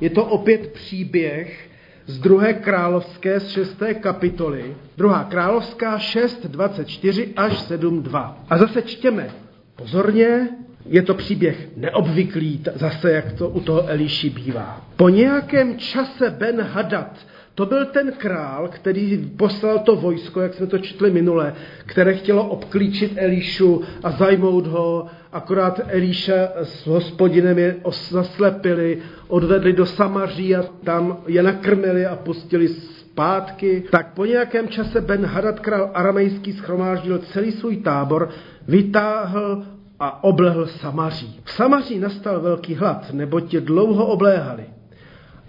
je 0.00 0.10
to 0.10 0.24
opět 0.24 0.72
příběh 0.72 1.68
z 2.06 2.18
druhé 2.18 2.52
královské 2.52 3.40
z 3.40 3.48
šesté 3.48 3.94
kapitoly. 3.94 4.76
Druhá 4.96 5.24
královská 5.24 5.98
6, 5.98 6.46
24 6.46 7.32
až 7.36 7.58
7, 7.58 8.02
2. 8.02 8.44
A 8.50 8.58
zase 8.58 8.82
čtěme 8.82 9.30
pozorně, 9.76 10.48
je 10.86 11.02
to 11.02 11.14
příběh 11.14 11.68
neobvyklý, 11.76 12.62
zase 12.74 13.12
jak 13.12 13.32
to 13.32 13.48
u 13.48 13.60
toho 13.60 13.88
Eliši 13.88 14.30
bývá. 14.30 14.86
Po 14.96 15.08
nějakém 15.08 15.78
čase 15.78 16.30
Ben 16.30 16.60
Hadad, 16.60 17.26
to 17.56 17.66
byl 17.66 17.84
ten 17.84 18.12
král, 18.12 18.68
který 18.68 19.30
poslal 19.36 19.78
to 19.78 19.96
vojsko, 19.96 20.40
jak 20.40 20.54
jsme 20.54 20.66
to 20.66 20.78
četli 20.78 21.10
minule, 21.10 21.54
které 21.86 22.14
chtělo 22.14 22.48
obklíčit 22.48 23.12
Elišu 23.16 23.82
a 24.02 24.10
zajmout 24.10 24.66
ho, 24.66 25.06
akorát 25.32 25.80
Eliša 25.86 26.48
s 26.62 26.86
hospodinem 26.86 27.58
je 27.58 27.76
zaslepili, 28.10 28.98
odvedli 29.28 29.72
do 29.72 29.86
Samaří 29.86 30.56
a 30.56 30.62
tam 30.84 31.16
je 31.26 31.42
nakrmili 31.42 32.06
a 32.06 32.16
pustili 32.16 32.68
zpátky. 32.68 33.84
Tak 33.90 34.14
po 34.14 34.24
nějakém 34.24 34.68
čase 34.68 35.00
Ben 35.00 35.26
Hadad, 35.26 35.60
král 35.60 35.90
aramejský, 35.94 36.52
schromáždil 36.52 37.18
celý 37.18 37.52
svůj 37.52 37.76
tábor, 37.76 38.28
vytáhl 38.68 39.62
a 40.00 40.24
oblehl 40.24 40.66
Samaří. 40.66 41.40
V 41.44 41.52
Samaří 41.52 41.98
nastal 41.98 42.40
velký 42.40 42.74
hlad, 42.74 43.12
neboť 43.12 43.54
je 43.54 43.60
dlouho 43.60 44.06
obléhali. 44.06 44.75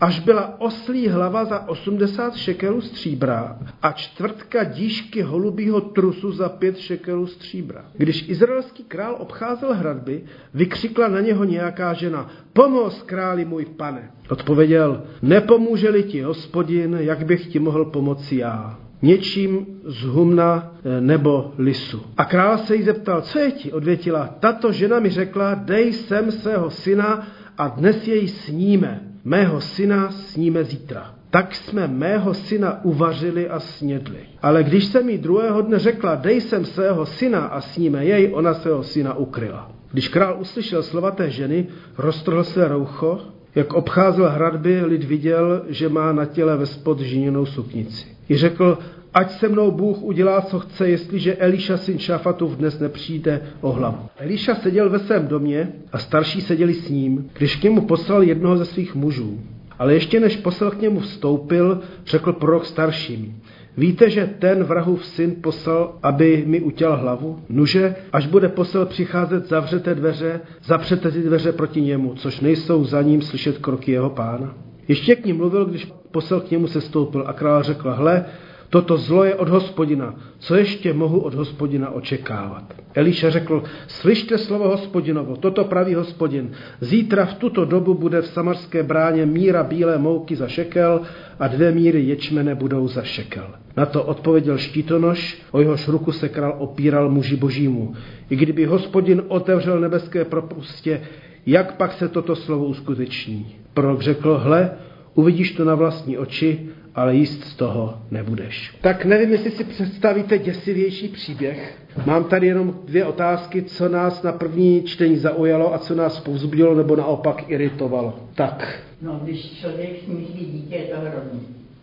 Až 0.02 0.20
byla 0.20 0.62
oslí 0.62 1.08
hlava 1.08 1.46
za 1.46 1.68
80 1.68 2.36
šekelů 2.36 2.82
stříbra 2.82 3.60
a 3.82 3.92
čtvrtka 3.92 4.64
díšky 4.64 5.22
holubího 5.22 5.82
trusu 5.82 6.32
za 6.32 6.50
pět 6.50 6.78
šekelů 6.78 7.28
stříbra. 7.28 7.86
Když 7.98 8.30
izraelský 8.30 8.84
král 8.84 9.16
obcházel 9.20 9.74
hradby, 9.74 10.24
vykřikla 10.54 11.08
na 11.08 11.20
něho 11.20 11.44
nějaká 11.44 11.94
žena, 11.94 12.30
pomoz 12.54 13.04
králi 13.04 13.46
můj 13.46 13.66
pane. 13.66 14.12
Odpověděl, 14.30 15.04
nepomůže-li 15.22 16.04
ti 16.04 16.22
hospodin, 16.22 16.98
jak 17.00 17.26
bych 17.26 17.48
ti 17.48 17.60
mohl 17.60 17.86
pomoci 17.86 18.36
já 18.36 18.78
něčím 19.02 19.66
z 19.86 20.04
humna 20.04 20.74
eh, 20.84 21.02
nebo 21.02 21.54
lisu. 21.58 22.02
A 22.18 22.26
král 22.26 22.58
se 22.58 22.76
jí 22.76 22.84
zeptal, 22.84 23.22
co 23.22 23.40
je 23.40 23.52
ti? 23.52 23.72
Odvětila, 23.72 24.30
tato 24.40 24.72
žena 24.72 25.00
mi 25.00 25.10
řekla, 25.10 25.54
dej 25.54 25.94
sem 25.94 26.32
svého 26.32 26.70
syna 26.70 27.28
a 27.58 27.68
dnes 27.68 28.08
jej 28.08 28.28
sníme. 28.28 29.07
Mého 29.28 29.62
syna 29.62 30.12
sníme 30.12 30.64
zítra. 30.64 31.12
Tak 31.30 31.56
jsme 31.56 31.88
mého 31.88 32.34
syna 32.34 32.86
uvařili 32.86 33.50
a 33.50 33.60
snědli. 33.60 34.20
Ale 34.42 34.64
když 34.64 34.86
se 34.86 35.04
mi 35.04 35.18
druhého 35.18 35.62
dne 35.62 35.80
řekla, 35.80 36.16
dej 36.16 36.42
sem 36.42 36.66
svého 36.66 37.06
syna 37.06 37.40
a 37.46 37.62
sníme 37.62 38.06
jej, 38.06 38.32
ona 38.34 38.54
svého 38.54 38.84
syna 38.84 39.14
ukryla. 39.14 39.72
Když 39.92 40.08
král 40.08 40.38
uslyšel 40.40 40.84
slova 40.84 41.12
té 41.12 41.30
ženy, 41.30 41.68
roztrhl 41.98 42.44
své 42.44 42.68
roucho, 42.68 43.20
jak 43.56 43.74
obcházel 43.74 44.30
hradby, 44.30 44.86
lid 44.86 45.04
viděl, 45.04 45.62
že 45.68 45.90
má 45.90 46.12
na 46.12 46.26
těle 46.26 46.58
ve 46.58 46.66
spod 46.66 47.00
žiněnou 47.00 47.46
suknici. 47.46 48.08
I 48.30 48.38
řekl, 48.38 48.78
ať 49.14 49.32
se 49.32 49.50
mnou 49.50 49.72
Bůh 49.72 50.02
udělá, 50.02 50.42
co 50.42 50.60
chce, 50.60 50.90
jestliže 50.90 51.36
Eliša 51.36 51.78
syn 51.78 52.00
Šafatův 52.00 52.56
dnes 52.56 52.80
nepřijde 52.80 53.42
o 53.62 53.72
hlavu. 53.72 53.98
Eliša 54.18 54.56
seděl 54.56 54.90
ve 54.90 55.00
svém 55.00 55.28
domě 55.28 55.72
a 55.92 55.98
starší 55.98 56.42
seděli 56.42 56.74
s 56.74 56.90
ním, 56.90 57.30
když 57.38 57.56
k 57.56 57.64
němu 57.64 57.82
poslal 57.82 58.24
jednoho 58.24 58.58
ze 58.58 58.66
svých 58.66 58.96
mužů. 58.96 59.40
Ale 59.80 59.94
ještě 59.94 60.20
než 60.20 60.38
posel 60.38 60.72
k 60.72 60.82
němu 60.82 61.00
vstoupil, 61.00 61.82
řekl 62.06 62.34
prorok 62.34 62.66
starším, 62.66 63.42
Víte, 63.78 64.10
že 64.10 64.30
ten 64.40 64.64
vrahův 64.64 65.06
syn 65.06 65.36
poslal, 65.42 65.98
aby 66.04 66.44
mi 66.48 66.62
utěl 66.62 66.96
hlavu? 66.96 67.40
Nuže, 67.50 67.96
až 68.14 68.28
bude 68.28 68.50
posel 68.50 68.86
přicházet, 68.86 69.50
zavřete 69.50 69.96
dveře, 69.96 70.42
zapřete 70.64 71.12
ty 71.12 71.22
dveře 71.22 71.52
proti 71.52 71.82
němu, 71.82 72.14
což 72.16 72.40
nejsou 72.40 72.84
za 72.84 73.02
ním 73.02 73.22
slyšet 73.22 73.58
kroky 73.58 73.92
jeho 73.92 74.10
pána. 74.10 74.54
Ještě 74.88 75.16
k 75.16 75.26
ním 75.26 75.38
mluvil, 75.38 75.66
když 75.66 75.92
posel 76.12 76.42
k 76.42 76.52
němu 76.52 76.68
se 76.68 76.82
stoupil 76.82 77.24
a 77.28 77.34
král 77.34 77.64
řekl, 77.64 77.92
hle, 77.92 78.26
Toto 78.70 78.98
zlo 78.98 79.24
je 79.24 79.36
od 79.36 79.50
hospodina. 79.50 80.16
Co 80.40 80.56
ještě 80.56 80.94
mohu 80.94 81.20
od 81.20 81.34
hospodina 81.34 81.90
očekávat? 81.90 82.74
Eliša 82.94 83.30
řekl, 83.30 83.64
slyšte 83.88 84.38
slovo 84.38 84.68
hospodinovo, 84.68 85.36
toto 85.36 85.64
praví 85.64 85.94
hospodin. 85.94 86.52
Zítra 86.82 87.26
v 87.26 87.34
tuto 87.34 87.66
dobu 87.66 87.94
bude 87.94 88.22
v 88.22 88.28
samarské 88.28 88.84
bráně 88.84 89.26
míra 89.26 89.64
bílé 89.64 89.98
mouky 89.98 90.36
za 90.36 90.48
šekel 90.48 91.02
a 91.40 91.48
dvě 91.48 91.72
míry 91.72 92.02
ječmene 92.02 92.56
budou 92.56 92.88
za 92.88 93.04
šekel. 93.04 93.48
Na 93.78 93.86
to 93.86 94.04
odpověděl 94.04 94.58
štítonoš, 94.58 95.42
o 95.52 95.60
jehož 95.60 95.88
ruku 95.88 96.12
se 96.12 96.30
král 96.30 96.56
opíral 96.58 97.10
muži 97.10 97.36
božímu. 97.36 97.94
I 98.30 98.36
kdyby 98.36 98.66
hospodin 98.66 99.24
otevřel 99.28 99.80
nebeské 99.80 100.26
propustě, 100.26 101.02
jak 101.46 101.76
pak 101.76 101.94
se 101.94 102.08
toto 102.08 102.36
slovo 102.36 102.66
uskuteční? 102.66 103.56
Prorok 103.74 104.02
řekl, 104.02 104.38
hle, 104.38 104.72
uvidíš 105.14 105.52
to 105.52 105.66
na 105.66 105.76
vlastní 105.76 106.18
oči 106.18 106.70
ale 106.98 107.16
jíst 107.16 107.44
z 107.44 107.56
toho 107.56 107.98
nebudeš. 108.12 108.76
Tak 108.82 109.06
nevím, 109.06 109.32
jestli 109.32 109.52
si 109.52 109.64
představíte 109.64 110.38
děsivější 110.38 111.08
příběh. 111.08 111.78
Mám 112.06 112.24
tady 112.24 112.48
jenom 112.48 112.80
dvě 112.86 113.06
otázky, 113.06 113.62
co 113.64 113.90
nás 113.90 114.24
na 114.24 114.32
první 114.32 114.84
čtení 114.84 115.18
zaujalo 115.18 115.74
a 115.74 115.78
co 115.78 115.96
nás 115.96 116.20
povzbudilo 116.20 116.76
nebo 116.76 116.96
naopak 116.96 117.50
iritovalo. 117.50 118.20
Tak. 118.36 118.80
No, 119.02 119.20
když 119.24 119.60
člověk 119.60 119.90
smíří 120.06 120.46
dítě, 120.46 120.76
je 120.76 120.84
to 120.84 121.02
hrozný. 121.02 121.40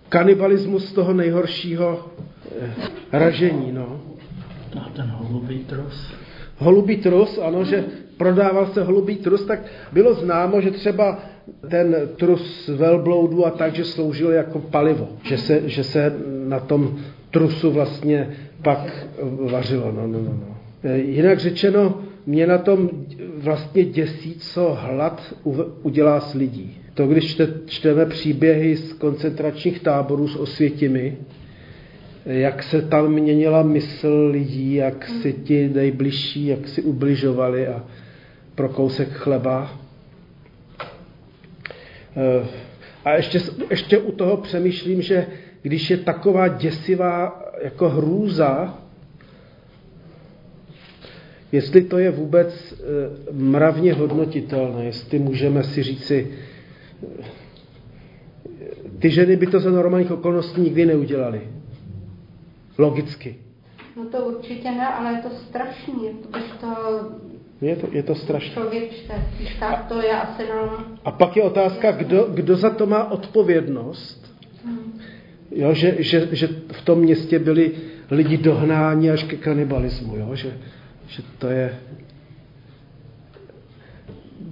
Kanibalismus 0.09 0.93
toho 0.93 1.13
nejhoršího 1.13 2.09
eh, 2.61 2.75
ražení, 3.13 3.73
no. 3.73 4.01
A 4.81 4.89
ten 4.97 5.07
holubý 5.07 5.59
trus. 5.59 6.13
Holubý 6.59 6.97
trus, 6.97 7.39
ano, 7.43 7.65
že 7.65 7.85
prodával 8.17 8.67
se 8.67 8.83
holubý 8.83 9.17
trus, 9.17 9.45
tak 9.45 9.61
bylo 9.93 10.15
známo, 10.15 10.61
že 10.61 10.71
třeba 10.71 11.19
ten 11.71 11.97
trus 12.17 12.69
velbloudu 12.69 13.47
a 13.47 13.51
tak, 13.51 13.75
že 13.75 13.85
sloužil 13.85 14.31
jako 14.31 14.59
palivo, 14.59 15.09
že 15.23 15.39
se, 15.39 15.63
že 15.67 15.85
se 15.85 16.15
na 16.49 16.61
tom 16.61 16.99
trusu 17.31 17.71
vlastně 17.71 18.31
pak 18.63 19.07
vařilo. 19.51 19.93
No, 19.93 20.07
no, 20.07 20.19
no, 20.19 20.39
no. 20.41 20.57
Jinak 20.95 21.39
řečeno, 21.39 22.01
mě 22.27 22.47
na 22.47 22.59
tom 22.59 22.91
vlastně 23.37 23.85
děsí, 23.85 24.35
co 24.39 24.77
hlad 24.81 25.35
udělá 25.83 26.21
s 26.21 26.35
lidí. 26.35 26.79
To, 26.95 27.07
když 27.07 27.41
čteme 27.67 28.07
příběhy 28.07 28.77
z 28.77 28.93
koncentračních 28.93 29.81
táborů 29.81 30.29
s 30.29 30.37
osvětimi, 30.37 31.17
jak 32.27 32.63
se 32.63 32.83
tam 32.83 33.13
měnila 33.13 33.63
mysl 33.63 34.29
lidí, 34.31 34.75
jak 34.75 35.09
si 35.09 35.33
ti 35.33 35.69
nejbližší, 35.69 36.47
jak 36.47 36.69
si 36.69 36.83
ubližovali 36.83 37.67
a 37.67 37.85
pro 38.55 38.69
kousek 38.69 39.09
chleba. 39.13 39.71
Eh, 42.17 42.47
a 43.05 43.13
ještě, 43.15 43.41
ještě 43.71 43.99
u 43.99 44.13
toho 44.13 44.37
přemýšlím, 44.37 45.03
že 45.03 45.27
když 45.63 45.91
je 45.91 45.97
taková 45.97 46.49
děsivá 46.49 47.43
jako 47.63 47.89
hrůza, 47.89 48.79
jestli 51.53 51.85
to 51.85 51.99
je 51.99 52.11
vůbec 52.11 52.73
eh, 52.73 52.85
mravně 53.33 53.95
hodnotitelné, 53.95 54.85
jestli 54.85 55.19
můžeme 55.19 55.65
si 55.65 55.83
říci, 55.83 56.31
eh, 57.03 57.25
ty 58.99 59.11
ženy 59.11 59.37
by 59.37 59.47
to 59.47 59.61
za 59.61 59.71
normálních 59.71 60.11
okolností 60.11 60.61
nikdy 60.61 60.87
neudělali. 60.87 61.49
Logicky. 62.79 63.37
No 63.97 64.05
to 64.05 64.19
určitě 64.19 64.71
ne, 64.71 64.89
ale 64.89 65.13
je 65.13 65.23
to 65.23 65.31
strašný. 65.31 66.11
To 66.23 66.29
bych 66.29 66.53
to 66.61 66.67
je 67.69 67.77
to, 67.77 67.87
je 67.93 68.03
to 68.03 68.15
strašné. 68.15 68.63
Nám... 70.49 70.99
A 71.05 71.11
pak 71.11 71.37
je 71.37 71.43
otázka, 71.43 71.93
kdo, 71.93 72.29
kdo 72.35 72.57
za 72.57 72.71
to 72.71 72.87
má 72.87 73.11
odpovědnost. 73.11 74.35
Jo, 75.51 75.75
že, 75.75 75.97
že, 75.99 76.29
že 76.33 76.49
v 76.73 76.83
tom 76.85 76.99
městě 76.99 77.39
byli 77.39 77.73
lidi 78.11 78.37
dohnáni 78.37 79.11
až 79.11 79.25
ke 79.25 79.37
kanibalismu. 79.37 80.17
Jo? 80.17 80.35
Že, 80.35 80.53
že 81.09 81.23
to 81.39 81.49
je... 81.49 81.79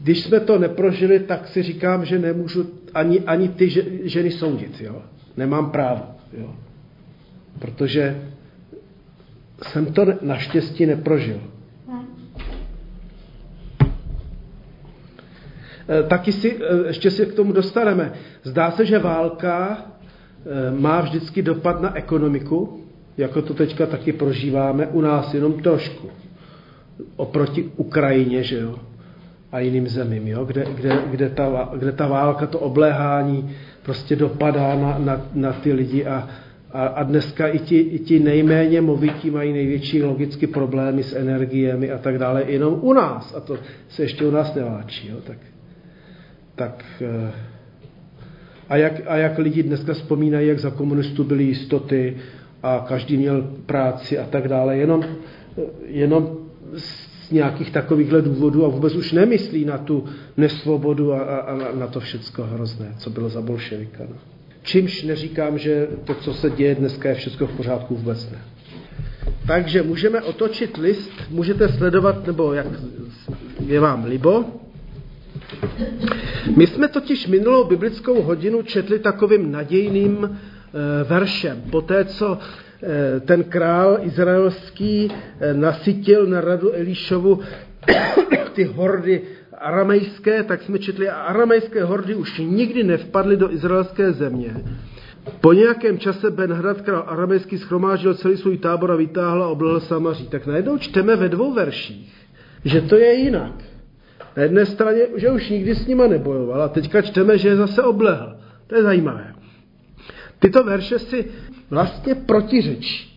Když 0.02 0.22
jsme 0.22 0.40
to 0.40 0.58
neprožili, 0.58 1.20
tak 1.20 1.48
si 1.48 1.62
říkám, 1.62 2.04
že 2.04 2.18
nemůžu 2.18 2.70
ani, 2.94 3.20
ani 3.20 3.48
ty 3.48 3.70
ženy 4.08 4.30
soudit. 4.30 4.80
Jo? 4.80 5.02
Nemám 5.36 5.70
právo. 5.70 6.02
Jo? 6.32 6.54
Protože 7.58 8.22
jsem 9.62 9.92
to 9.92 10.06
naštěstí 10.22 10.86
neprožil. 10.86 11.40
Taky 16.08 16.32
si, 16.32 16.56
eh, 16.56 16.86
ještě 16.86 17.10
si 17.10 17.26
k 17.26 17.34
tomu 17.34 17.52
dostaneme. 17.52 18.12
Zdá 18.42 18.70
se, 18.70 18.86
že 18.86 18.98
válka 18.98 19.78
eh, 19.78 20.80
má 20.80 21.00
vždycky 21.00 21.42
dopad 21.42 21.80
na 21.80 21.96
ekonomiku, 21.96 22.80
jako 23.16 23.42
to 23.42 23.54
teďka 23.54 23.86
taky 23.86 24.12
prožíváme, 24.12 24.86
u 24.86 25.00
nás 25.00 25.34
jenom 25.34 25.52
trošku. 25.52 26.08
Oproti 27.16 27.70
Ukrajině, 27.76 28.42
že 28.42 28.60
jo, 28.60 28.78
a 29.52 29.60
jiným 29.60 29.88
zemím, 29.88 30.28
jo, 30.28 30.44
kde, 30.44 30.64
kde, 30.74 31.02
kde, 31.10 31.28
ta, 31.28 31.70
kde 31.76 31.92
ta 31.92 32.06
válka, 32.06 32.46
to 32.46 32.58
obléhání 32.58 33.50
prostě 33.82 34.16
dopadá 34.16 34.74
na, 34.74 34.98
na, 34.98 35.26
na 35.34 35.52
ty 35.52 35.72
lidi 35.72 36.06
a, 36.06 36.28
a, 36.72 36.86
a 36.86 37.02
dneska 37.02 37.46
i 37.46 37.58
ti, 37.58 37.78
i 37.78 37.98
ti 37.98 38.18
nejméně 38.20 38.80
movití 38.80 39.30
mají 39.30 39.52
největší 39.52 40.02
logicky 40.02 40.46
problémy 40.46 41.02
s 41.02 41.16
energiemi 41.16 41.90
a 41.90 41.98
tak 41.98 42.18
dále, 42.18 42.44
jenom 42.46 42.78
u 42.80 42.92
nás. 42.92 43.34
A 43.36 43.40
to 43.40 43.58
se 43.88 44.02
ještě 44.02 44.26
u 44.26 44.30
nás 44.30 44.54
neváčí. 44.54 45.08
Jo? 45.08 45.16
Tak 45.24 45.38
tak 46.62 46.84
eh, 47.00 47.32
A 48.68 48.76
jak, 48.76 49.00
a 49.06 49.16
jak 49.16 49.38
lidi 49.38 49.62
dneska 49.62 49.94
vzpomínají, 49.94 50.48
jak 50.48 50.58
za 50.58 50.70
komunistů 50.70 51.24
byly 51.24 51.44
jistoty 51.44 52.16
a 52.62 52.84
každý 52.88 53.16
měl 53.16 53.42
práci 53.66 54.18
a 54.18 54.26
tak 54.26 54.48
dále, 54.48 54.76
jenom, 54.76 55.04
jenom 55.86 56.38
z 56.76 57.30
nějakých 57.30 57.70
takovýchhle 57.70 58.22
důvodů 58.22 58.64
a 58.64 58.68
vůbec 58.68 58.94
už 58.94 59.12
nemyslí 59.12 59.64
na 59.64 59.78
tu 59.78 60.04
nesvobodu 60.36 61.12
a, 61.12 61.20
a, 61.20 61.36
a 61.52 61.74
na 61.76 61.86
to 61.86 62.00
všecko 62.00 62.42
hrozné, 62.42 62.94
co 62.98 63.10
bylo 63.10 63.28
za 63.28 63.40
bolševika. 63.40 64.04
No. 64.10 64.16
Čímž 64.62 65.02
neříkám, 65.02 65.58
že 65.58 65.88
to, 66.04 66.14
co 66.14 66.34
se 66.34 66.50
děje 66.50 66.74
dneska, 66.74 67.08
je 67.08 67.14
všechno 67.14 67.46
v 67.46 67.56
pořádku, 67.56 67.96
vůbec 67.96 68.30
ne. 68.30 68.38
Takže 69.46 69.82
můžeme 69.82 70.22
otočit 70.22 70.76
list, 70.76 71.10
můžete 71.30 71.68
sledovat, 71.68 72.26
nebo 72.26 72.52
jak 72.52 72.66
je 73.66 73.80
vám 73.80 74.04
libo. 74.04 74.61
My 76.56 76.66
jsme 76.66 76.88
totiž 76.88 77.26
minulou 77.26 77.64
biblickou 77.64 78.22
hodinu 78.22 78.62
četli 78.62 78.98
takovým 78.98 79.52
nadějným 79.52 80.24
e, 80.24 81.04
veršem. 81.04 81.62
Poté, 81.70 82.04
co 82.04 82.38
e, 82.82 83.20
ten 83.20 83.44
král 83.44 83.98
izraelský 84.02 85.10
e, 85.40 85.54
nasytil 85.54 86.26
na 86.26 86.40
radu 86.40 86.72
Elišovu 86.72 87.40
ty 88.52 88.64
hordy 88.64 89.22
aramejské, 89.58 90.42
tak 90.42 90.62
jsme 90.62 90.78
četli, 90.78 91.08
a 91.08 91.14
aramejské 91.14 91.84
hordy 91.84 92.14
už 92.14 92.38
nikdy 92.38 92.82
nevpadly 92.82 93.36
do 93.36 93.52
izraelské 93.52 94.12
země. 94.12 94.56
Po 95.40 95.52
nějakém 95.52 95.98
čase 95.98 96.30
Benhrad, 96.30 96.80
král 96.80 97.04
aramejský, 97.06 97.58
schromáždil 97.58 98.14
celý 98.14 98.36
svůj 98.36 98.58
tábor 98.58 98.92
a 98.92 98.96
vytáhl 98.96 99.42
a 99.42 99.48
oblehl 99.48 99.80
Samaří. 99.80 100.28
Tak 100.28 100.46
najednou 100.46 100.78
čteme 100.78 101.16
ve 101.16 101.28
dvou 101.28 101.54
verších, 101.54 102.14
že 102.64 102.80
to 102.80 102.96
je 102.96 103.14
jinak. 103.14 103.71
Na 104.36 104.42
jedné 104.42 104.66
straně, 104.66 105.00
že 105.16 105.30
už 105.30 105.48
nikdy 105.48 105.74
s 105.74 105.86
nima 105.86 106.06
nebojoval 106.06 106.62
a 106.62 106.68
teďka 106.68 107.02
čteme, 107.02 107.38
že 107.38 107.48
je 107.48 107.56
zase 107.56 107.82
oblehl. 107.82 108.36
To 108.66 108.74
je 108.74 108.82
zajímavé. 108.82 109.34
Tyto 110.38 110.64
verše 110.64 110.98
si 110.98 111.24
vlastně 111.70 112.14
protiřečí. 112.14 113.12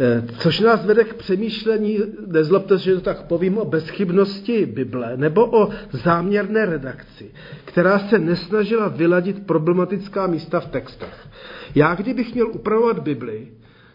Eh, 0.00 0.22
což 0.38 0.60
nás 0.60 0.86
vede 0.86 1.04
k 1.04 1.14
přemýšlení, 1.14 1.98
nezlobte 2.26 2.78
že 2.78 2.94
to 2.94 3.00
tak 3.00 3.22
povím, 3.22 3.58
o 3.58 3.64
bezchybnosti 3.64 4.66
Bible 4.66 5.16
nebo 5.16 5.62
o 5.62 5.70
záměrné 5.92 6.66
redakci, 6.66 7.30
která 7.64 7.98
se 7.98 8.18
nesnažila 8.18 8.88
vyladit 8.88 9.46
problematická 9.46 10.26
místa 10.26 10.60
v 10.60 10.66
textech. 10.66 11.28
Já 11.74 11.94
kdybych 11.94 12.34
měl 12.34 12.48
upravovat 12.48 12.98
Bibli, 12.98 13.48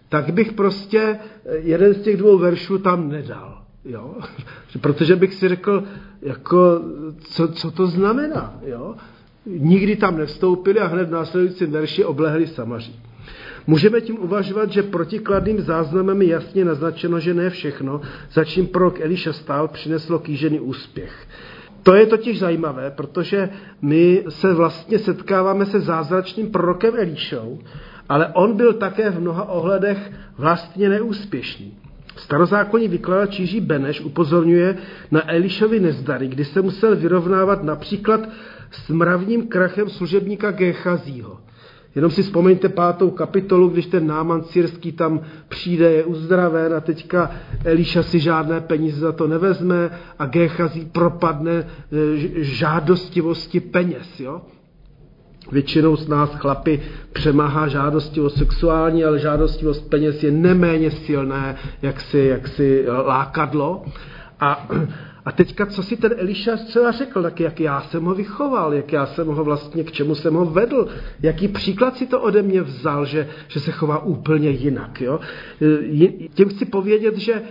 tak 0.09 0.33
bych 0.33 0.53
prostě 0.53 0.99
eh, 0.99 1.57
jeden 1.57 1.93
z 1.93 2.01
těch 2.01 2.17
dvou 2.17 2.37
veršů 2.37 2.77
tam 2.77 3.09
nedal. 3.09 3.61
Jo? 3.89 4.15
Protože 4.81 5.15
bych 5.15 5.33
si 5.33 5.49
řekl, 5.49 5.83
jako, 6.21 6.81
co, 7.19 7.47
co 7.47 7.71
to 7.71 7.87
znamená. 7.87 8.59
Jo? 8.65 8.95
Nikdy 9.45 9.95
tam 9.95 10.17
nevstoupili 10.17 10.79
a 10.79 10.87
hned 10.87 11.07
v 11.07 11.11
následujícím 11.11 11.71
verši 11.71 12.05
oblehli 12.05 12.47
Samaří. 12.47 12.99
Můžeme 13.67 14.01
tím 14.01 14.19
uvažovat, 14.19 14.71
že 14.71 14.83
protikladným 14.83 15.61
záznamem 15.61 16.21
je 16.21 16.27
jasně 16.27 16.65
naznačeno, 16.65 17.19
že 17.19 17.33
ne 17.33 17.49
všechno, 17.49 18.01
za 18.31 18.43
čím 18.43 18.67
prorok 18.67 18.99
Eliša 18.99 19.33
stál, 19.33 19.67
přineslo 19.67 20.19
kýžený 20.19 20.59
úspěch. 20.59 21.27
To 21.83 21.95
je 21.95 22.05
totiž 22.05 22.39
zajímavé, 22.39 22.91
protože 22.91 23.49
my 23.81 24.23
se 24.29 24.53
vlastně 24.53 24.99
setkáváme 24.99 25.65
se 25.65 25.79
zázračným 25.79 26.51
prorokem 26.51 26.93
Elíšou, 26.97 27.59
ale 28.09 28.27
on 28.27 28.57
byl 28.57 28.73
také 28.73 29.09
v 29.09 29.21
mnoha 29.21 29.49
ohledech 29.49 30.11
vlastně 30.37 30.89
neúspěšný. 30.89 31.77
Starozákonní 32.15 32.87
vykladač 32.87 33.39
Jiří 33.39 33.61
Beneš 33.61 34.01
upozorňuje 34.01 34.77
na 35.11 35.31
Elišovi 35.31 35.79
nezdary, 35.79 36.27
kdy 36.27 36.45
se 36.45 36.61
musel 36.61 36.95
vyrovnávat 36.95 37.63
například 37.63 38.29
s 38.71 38.89
mravním 38.89 39.47
krachem 39.47 39.89
služebníka 39.89 40.51
Gechazího. 40.51 41.39
Jenom 41.95 42.11
si 42.11 42.23
vzpomeňte 42.23 42.69
pátou 42.69 43.11
kapitolu, 43.11 43.69
když 43.69 43.85
ten 43.85 44.07
náman 44.07 44.43
syrský 44.43 44.91
tam 44.91 45.21
přijde, 45.47 45.91
je 45.91 46.03
uzdraven 46.03 46.73
a 46.73 46.79
teďka 46.79 47.31
Eliša 47.65 48.03
si 48.03 48.19
žádné 48.19 48.61
peníze 48.61 48.99
za 48.99 49.11
to 49.11 49.27
nevezme 49.27 49.89
a 50.19 50.25
Gechazí 50.25 50.85
propadne 50.85 51.51
e, 51.51 51.65
žádostivosti 52.43 53.59
peněz. 53.59 54.19
Jo? 54.19 54.41
Většinou 55.51 55.95
z 55.95 56.07
nás 56.07 56.35
chlapi 56.35 56.81
přemáhá 57.13 57.67
žádostivost 57.67 58.37
sexuální, 58.37 59.03
ale 59.03 59.19
žádostivost 59.19 59.89
peněz 59.89 60.23
je 60.23 60.31
neméně 60.31 60.91
silné, 60.91 61.55
jak 61.81 62.01
si, 62.01 62.19
jak 62.19 62.47
si 62.47 62.85
lákadlo. 63.05 63.85
A 64.39 64.67
a 65.25 65.31
teďka, 65.31 65.65
co 65.65 65.83
si 65.83 65.97
ten 65.97 66.13
Eliša 66.17 66.57
zcela 66.57 66.91
řekl, 66.91 67.23
tak 67.23 67.39
jak 67.39 67.59
já 67.59 67.81
jsem 67.81 68.03
ho 68.03 68.15
vychoval, 68.15 68.73
jak 68.73 68.93
já 68.93 69.05
jsem 69.05 69.27
ho 69.27 69.43
vlastně, 69.43 69.83
k 69.83 69.91
čemu 69.91 70.15
jsem 70.15 70.33
ho 70.33 70.45
vedl, 70.45 70.87
jaký 71.21 71.47
příklad 71.47 71.97
si 71.97 72.07
to 72.07 72.21
ode 72.21 72.41
mě 72.41 72.61
vzal, 72.61 73.05
že, 73.05 73.29
že 73.47 73.59
se 73.59 73.71
chová 73.71 74.03
úplně 74.03 74.49
jinak. 74.49 75.01
Jo? 75.01 75.19
Tím 76.33 76.49
chci 76.49 76.65
povědět, 76.65 77.17
že, 77.17 77.41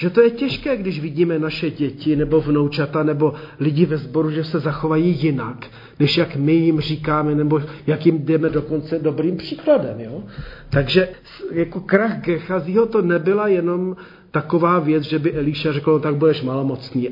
že 0.00 0.10
to 0.10 0.20
je 0.20 0.30
těžké, 0.30 0.76
když 0.76 1.00
vidíme 1.00 1.38
naše 1.38 1.70
děti 1.70 2.16
nebo 2.16 2.40
vnoučata 2.40 3.02
nebo 3.02 3.34
lidi 3.60 3.86
ve 3.86 3.96
sboru, 3.96 4.30
že 4.30 4.44
se 4.44 4.60
zachovají 4.60 5.22
jinak, 5.22 5.66
než 5.98 6.16
jak 6.16 6.36
my 6.36 6.52
jim 6.52 6.80
říkáme, 6.80 7.34
nebo 7.34 7.62
jak 7.86 8.06
jim 8.06 8.18
jdeme 8.18 8.48
dokonce 8.48 8.98
dobrým 8.98 9.36
příkladem. 9.36 10.00
Jo? 10.00 10.22
Takže 10.70 11.08
jako 11.52 11.80
krach 11.80 12.20
Gechazího 12.20 12.86
to 12.86 13.02
nebyla 13.02 13.48
jenom 13.48 13.96
taková 14.30 14.78
věc, 14.78 15.02
že 15.02 15.18
by 15.18 15.32
Elíša 15.32 15.72
řekl, 15.72 15.92
no 15.92 15.98
tak 15.98 16.16
budeš 16.16 16.42
malomocný. 16.42 17.08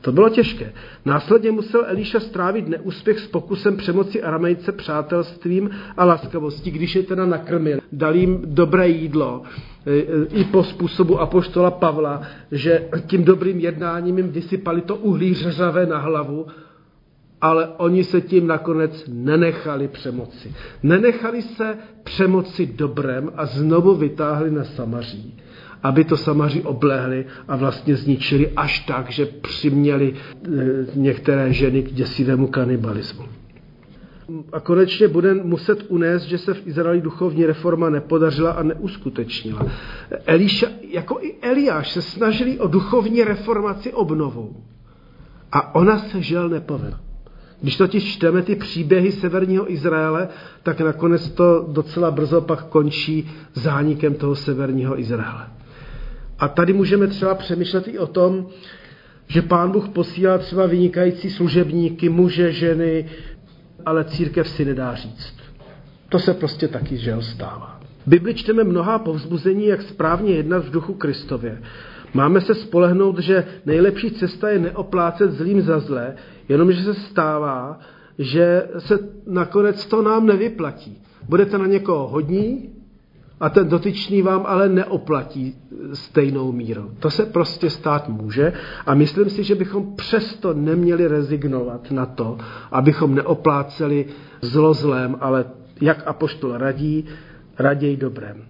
To 0.00 0.12
bylo 0.12 0.28
těžké. 0.28 0.72
Následně 1.04 1.52
musel 1.52 1.84
Elíša 1.86 2.20
strávit 2.20 2.68
neúspěch 2.68 3.18
s 3.18 3.26
pokusem 3.26 3.76
přemoci 3.76 4.22
Aramejce 4.22 4.72
přátelstvím 4.72 5.70
a 5.96 6.04
laskavostí, 6.04 6.70
když 6.70 6.96
je 6.96 7.02
teda 7.02 7.26
nakrmil. 7.26 7.78
Dal 7.92 8.16
jim 8.16 8.42
dobré 8.44 8.88
jídlo, 8.88 9.42
e, 9.86 9.92
e, 9.92 10.04
i 10.40 10.44
po 10.44 10.64
způsobu 10.64 11.20
apoštola 11.20 11.70
Pavla, 11.70 12.22
že 12.52 12.88
tím 13.06 13.24
dobrým 13.24 13.60
jednáním 13.60 14.18
jim 14.18 14.28
vysypali 14.28 14.80
to 14.80 14.96
uhlí 14.96 15.34
řeřavé 15.34 15.86
na 15.86 15.98
hlavu, 15.98 16.46
ale 17.40 17.68
oni 17.76 18.04
se 18.04 18.20
tím 18.20 18.46
nakonec 18.46 19.04
nenechali 19.08 19.88
přemoci. 19.88 20.54
Nenechali 20.82 21.42
se 21.42 21.78
přemoci 22.04 22.66
dobrem 22.66 23.32
a 23.36 23.46
znovu 23.46 23.94
vytáhli 23.94 24.50
na 24.50 24.64
Samaří 24.64 25.40
aby 25.82 26.04
to 26.04 26.16
samaři 26.16 26.62
oblehli 26.62 27.26
a 27.48 27.56
vlastně 27.56 27.96
zničili 27.96 28.50
až 28.56 28.80
tak, 28.80 29.10
že 29.10 29.26
přiměli 29.26 30.14
e, 30.14 30.48
některé 30.94 31.52
ženy 31.52 31.82
k 31.82 31.92
děsivému 31.92 32.46
kanibalismu. 32.46 33.24
A 34.52 34.60
konečně 34.60 35.08
bude 35.08 35.34
muset 35.34 35.84
unést, 35.88 36.22
že 36.22 36.38
se 36.38 36.54
v 36.54 36.66
Izraeli 36.66 37.00
duchovní 37.00 37.46
reforma 37.46 37.90
nepodařila 37.90 38.50
a 38.50 38.62
neuskutečnila. 38.62 39.66
Elíša, 40.26 40.66
jako 40.90 41.18
i 41.20 41.34
Eliáš, 41.42 41.92
se 41.92 42.02
snažili 42.02 42.58
o 42.58 42.68
duchovní 42.68 43.24
reformaci 43.24 43.92
obnovou. 43.92 44.56
A 45.52 45.74
ona 45.74 45.98
se 45.98 46.22
žel 46.22 46.48
nepovedla. 46.48 47.00
Když 47.60 47.76
totiž 47.76 48.12
čteme 48.12 48.42
ty 48.42 48.56
příběhy 48.56 49.12
severního 49.12 49.72
Izraele, 49.72 50.28
tak 50.62 50.80
nakonec 50.80 51.30
to 51.30 51.66
docela 51.68 52.10
brzo 52.10 52.40
pak 52.40 52.64
končí 52.64 53.30
zánikem 53.54 54.14
toho 54.14 54.36
severního 54.36 55.00
Izraele. 55.00 55.46
A 56.40 56.48
tady 56.48 56.72
můžeme 56.72 57.06
třeba 57.06 57.34
přemýšlet 57.34 57.88
i 57.88 57.98
o 57.98 58.06
tom, 58.06 58.46
že 59.28 59.42
pán 59.42 59.70
Bůh 59.70 59.88
posílá 59.88 60.38
třeba 60.38 60.66
vynikající 60.66 61.30
služebníky, 61.30 62.08
muže, 62.08 62.52
ženy, 62.52 63.08
ale 63.86 64.04
církev 64.04 64.48
si 64.48 64.64
nedá 64.64 64.94
říct. 64.94 65.34
To 66.08 66.18
se 66.18 66.34
prostě 66.34 66.68
taky 66.68 66.96
žel 66.96 67.22
stává. 67.22 67.80
Bibli 68.06 68.34
čteme 68.34 68.64
mnohá 68.64 68.98
povzbuzení, 68.98 69.66
jak 69.66 69.82
správně 69.82 70.34
jednat 70.34 70.64
v 70.64 70.70
duchu 70.70 70.94
Kristově. 70.94 71.62
Máme 72.14 72.40
se 72.40 72.54
spolehnout, 72.54 73.18
že 73.18 73.44
nejlepší 73.66 74.10
cesta 74.10 74.50
je 74.50 74.58
neoplácet 74.58 75.32
zlým 75.32 75.62
za 75.62 75.80
zlé, 75.80 76.14
jenomže 76.48 76.82
se 76.82 76.94
stává, 76.94 77.80
že 78.18 78.68
se 78.78 78.98
nakonec 79.26 79.86
to 79.86 80.02
nám 80.02 80.26
nevyplatí. 80.26 81.02
Budete 81.28 81.58
na 81.58 81.66
někoho 81.66 82.08
hodní, 82.08 82.70
a 83.40 83.48
ten 83.48 83.68
dotyčný 83.68 84.22
vám 84.22 84.42
ale 84.46 84.68
neoplatí 84.68 85.54
stejnou 85.92 86.52
mírou. 86.52 86.90
To 86.98 87.10
se 87.10 87.26
prostě 87.26 87.70
stát 87.70 88.08
může 88.08 88.52
a 88.86 88.94
myslím 88.94 89.30
si, 89.30 89.44
že 89.44 89.54
bychom 89.54 89.96
přesto 89.96 90.54
neměli 90.54 91.08
rezignovat 91.08 91.90
na 91.90 92.06
to, 92.06 92.38
abychom 92.72 93.14
neopláceli 93.14 94.06
zlo 94.40 94.74
zlém, 94.74 95.16
ale 95.20 95.44
jak 95.80 96.06
apoštol 96.06 96.58
radí, 96.58 97.04
raději 97.58 97.96
dobrém. 97.96 98.44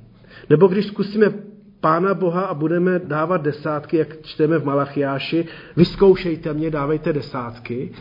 Nebo 0.50 0.66
když 0.66 0.86
zkusíme 0.86 1.32
Pána 1.80 2.14
Boha 2.14 2.42
a 2.42 2.54
budeme 2.54 2.98
dávat 2.98 3.42
desátky, 3.42 3.96
jak 3.96 4.22
čteme 4.22 4.58
v 4.58 4.64
Malachiáši, 4.64 5.46
vyzkoušejte 5.76 6.54
mě, 6.54 6.70
dávejte 6.70 7.12
desátky, 7.12 7.92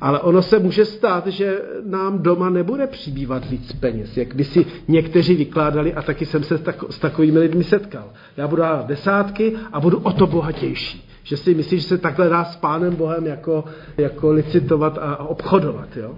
ale 0.00 0.20
ono 0.20 0.42
se 0.42 0.58
může 0.58 0.84
stát, 0.84 1.26
že 1.26 1.62
nám 1.84 2.22
doma 2.22 2.50
nebude 2.50 2.86
přibývat 2.86 3.50
víc 3.50 3.72
peněz, 3.72 4.16
jak 4.16 4.34
by 4.34 4.44
si 4.44 4.66
někteří 4.88 5.34
vykládali 5.34 5.94
a 5.94 6.02
taky 6.02 6.26
jsem 6.26 6.42
se 6.42 6.58
s 6.90 6.98
takovými 6.98 7.38
lidmi 7.38 7.64
setkal. 7.64 8.12
Já 8.36 8.48
budu 8.48 8.62
dát 8.62 8.86
desátky 8.86 9.52
a 9.72 9.80
budu 9.80 9.98
o 9.98 10.12
to 10.12 10.26
bohatější. 10.26 11.08
Že 11.22 11.36
si 11.36 11.54
myslíš, 11.54 11.82
že 11.82 11.88
se 11.88 11.98
takhle 11.98 12.28
dá 12.28 12.44
s 12.44 12.56
Pánem 12.56 12.96
Bohem 12.96 13.26
jako, 13.26 13.64
jako 13.96 14.32
licitovat 14.32 14.98
a 14.98 15.16
obchodovat. 15.16 15.96
Jo? 15.96 16.14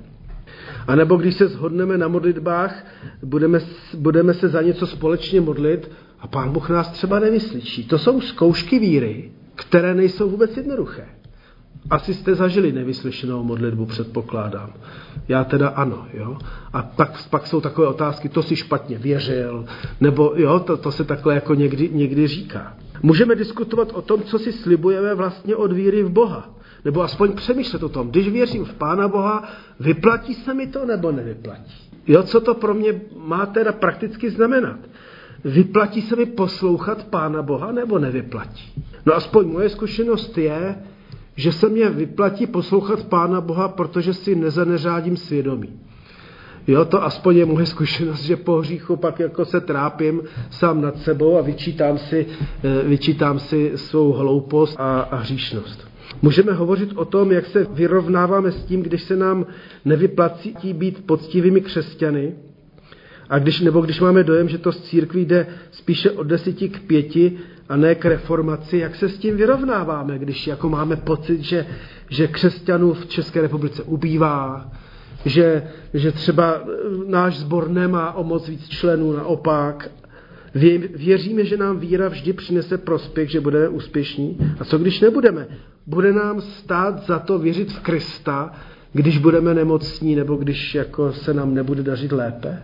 A 0.87 0.95
nebo 0.95 1.17
když 1.17 1.35
se 1.35 1.49
shodneme 1.49 1.99
na 1.99 2.09
modlitbách, 2.09 2.87
budeme, 3.23 3.59
budeme 3.95 4.35
se 4.35 4.49
za 4.49 4.63
něco 4.63 4.87
společně 4.87 5.41
modlit 5.41 5.91
a 6.21 6.27
pán 6.27 6.53
Bůh 6.53 6.71
nás 6.71 6.91
třeba 6.91 7.19
nevyslyší. 7.19 7.85
To 7.85 7.99
jsou 7.99 8.21
zkoušky 8.21 8.79
víry, 8.79 9.33
které 9.55 9.95
nejsou 9.95 10.31
vůbec 10.31 10.57
jednoduché. 10.57 11.18
Asi 11.91 12.15
jste 12.15 12.35
zažili 12.35 12.73
nevyslyšenou 12.73 13.43
modlitbu, 13.45 13.87
předpokládám. 13.87 14.73
Já 15.29 15.45
teda 15.45 15.69
ano, 15.69 16.07
jo. 16.15 16.39
A 16.73 16.83
pak, 16.83 17.29
pak 17.31 17.47
jsou 17.47 17.61
takové 17.61 17.87
otázky, 17.87 18.29
to 18.29 18.43
si 18.43 18.57
špatně 18.57 18.99
věřil, 18.99 19.65
nebo 20.01 20.33
jo, 20.37 20.61
to, 20.61 20.77
to 20.77 20.93
se 20.93 21.05
takhle 21.05 21.35
jako 21.35 21.55
někdy, 21.55 21.89
někdy 21.93 22.27
říká. 22.27 22.77
Můžeme 23.03 23.35
diskutovat 23.35 23.93
o 23.93 24.03
tom, 24.03 24.23
co 24.23 24.39
si 24.39 24.53
slibujeme 24.53 25.15
vlastně 25.15 25.57
od 25.57 25.73
víry 25.73 26.03
v 26.03 26.11
Boha. 26.11 26.55
Nebo 26.85 27.03
aspoň 27.03 27.33
přemýšlet 27.33 27.83
o 27.83 27.89
tom, 27.89 28.11
když 28.11 28.29
věřím 28.29 28.65
v 28.65 28.75
Pána 28.75 29.09
Boha, 29.09 29.49
vyplatí 29.81 30.35
se 30.35 30.55
mi 30.55 30.67
to 30.67 30.87
nebo 30.87 31.13
nevyplatí. 31.13 31.91
Jo, 32.07 32.23
co 32.23 32.41
to 32.41 32.55
pro 32.55 32.75
mě 32.75 33.01
má 33.17 33.47
teda 33.47 33.73
prakticky 33.73 34.31
znamenat? 34.31 34.79
Vyplatí 35.45 36.03
se 36.03 36.17
mi 36.17 36.27
poslouchat 36.27 37.05
Pána 37.05 37.43
Boha 37.43 37.73
nebo 37.73 37.99
nevyplatí? 37.99 38.85
No 39.07 39.15
aspoň 39.15 39.53
moje 39.53 39.69
zkušenost 39.69 40.39
je, 40.39 40.77
že 41.39 41.53
se 41.53 41.69
mě 41.69 41.89
vyplatí 41.89 42.47
poslouchat 42.47 43.05
Pána 43.05 43.41
Boha, 43.41 43.69
protože 43.69 44.15
si 44.15 44.35
nezaneřádím 44.35 45.17
svědomí. 45.17 45.81
Jo, 46.67 46.85
to 46.85 47.05
aspoň 47.05 47.37
je 47.37 47.47
moje 47.47 47.67
zkušenost, 47.67 48.23
že 48.23 48.37
po 48.37 48.57
hříchu 48.57 48.97
pak 48.97 49.21
jako 49.21 49.45
se 49.45 49.61
trápím 49.61 50.23
sám 50.51 50.83
nad 50.83 50.99
sebou 50.99 51.39
a 51.39 51.43
vyčítám 51.43 51.99
si, 51.99 52.27
eh, 52.65 52.89
vyčítám 52.89 53.39
si 53.39 53.73
svou 53.75 54.13
hloupost 54.13 54.77
a, 54.81 55.01
a 55.01 55.17
hříšnost. 55.17 55.89
Můžeme 56.23 56.53
hovořit 56.53 56.91
o 56.95 57.05
tom, 57.05 57.33
jak 57.33 57.47
se 57.47 57.67
vyrovnáváme 57.71 58.53
s 58.53 58.65
tím, 58.65 58.83
když 58.83 59.03
se 59.03 59.17
nám 59.17 59.47
nevyplací 59.85 60.55
být 60.73 61.07
poctivými 61.07 61.61
křesťany, 61.61 62.35
a 63.29 63.39
když, 63.39 63.61
nebo 63.61 63.81
když 63.81 64.01
máme 64.01 64.25
dojem, 64.25 64.49
že 64.49 64.59
to 64.59 64.73
z 64.73 64.81
církví 64.81 65.25
jde 65.25 65.47
spíše 65.71 66.11
od 66.11 66.27
deseti 66.27 66.69
k 66.69 66.81
pěti 66.81 67.39
a 67.69 67.77
ne 67.77 67.95
k 67.95 68.05
reformaci, 68.05 68.79
jak 68.79 68.97
se 68.97 69.09
s 69.09 69.19
tím 69.19 69.37
vyrovnáváme, 69.37 70.19
když 70.19 70.47
jako 70.47 70.69
máme 70.69 70.97
pocit, 70.97 71.41
že, 71.41 71.67
že 72.11 72.27
křesťanů 72.27 72.93
v 72.93 73.07
České 73.07 73.43
republice 73.43 73.83
ubývá, 73.83 74.73
že, 75.25 75.63
že 75.95 76.13
třeba 76.13 76.63
náš 77.07 77.39
sbor 77.39 77.69
nemá 77.69 78.13
o 78.13 78.25
moc 78.25 78.49
víc 78.49 78.69
členů, 78.69 79.13
naopak. 79.13 79.91
Věříme, 80.95 81.45
že 81.45 81.57
nám 81.57 81.79
víra 81.79 82.09
vždy 82.09 82.33
přinese 82.33 82.79
prospěch, 82.79 83.31
že 83.31 83.41
budeme 83.41 83.69
úspěšní. 83.69 84.39
A 84.61 84.65
co 84.65 84.79
když 84.79 85.01
nebudeme? 85.01 85.47
Bude 85.87 86.13
nám 86.13 86.41
stát 86.41 87.07
za 87.07 87.19
to 87.19 87.39
věřit 87.39 87.73
v 87.73 87.81
Krista, 87.81 88.53
když 88.93 89.19
budeme 89.19 89.55
nemocní 89.55 90.17
nebo 90.17 90.37
když 90.37 90.75
jako 90.75 91.13
se 91.13 91.35
nám 91.35 91.55
nebude 91.55 91.83
dařit 91.83 92.13
lépe? 92.13 92.63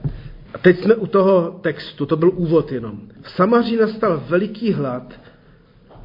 A 0.55 0.59
teď 0.59 0.83
jsme 0.83 0.95
u 0.95 1.07
toho 1.07 1.59
textu, 1.61 2.07
to 2.07 2.17
byl 2.17 2.31
úvod 2.35 2.73
jenom. 2.73 3.01
V 3.23 3.31
Samaří 3.31 3.77
nastal 3.77 4.23
veliký 4.29 4.73
hlad, 4.73 5.21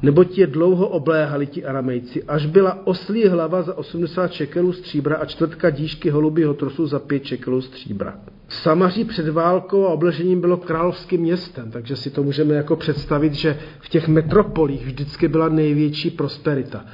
nebo 0.02 0.24
je 0.34 0.46
dlouho 0.46 0.88
obléhali 0.88 1.46
ti 1.46 1.64
aramejci, 1.64 2.22
až 2.24 2.46
byla 2.46 2.86
oslí 2.86 3.28
hlava 3.28 3.62
za 3.62 3.78
80 3.78 4.28
čekelů 4.28 4.72
stříbra 4.72 5.16
a 5.16 5.24
čtvrtka 5.24 5.70
díšky 5.70 6.10
holubího 6.10 6.54
trosu 6.54 6.86
za 6.86 6.98
5 6.98 7.20
čekelů 7.20 7.62
stříbra. 7.62 8.18
Samaří 8.48 9.04
před 9.04 9.28
válkou 9.28 9.86
a 9.86 9.92
obležením 9.92 10.40
bylo 10.40 10.56
královským 10.56 11.20
městem, 11.20 11.70
takže 11.70 11.96
si 11.96 12.10
to 12.10 12.22
můžeme 12.22 12.54
jako 12.54 12.76
představit, 12.76 13.34
že 13.34 13.58
v 13.80 13.88
těch 13.88 14.08
metropolích 14.08 14.86
vždycky 14.86 15.28
byla 15.28 15.48
největší 15.48 16.10
prosperita. 16.10 16.84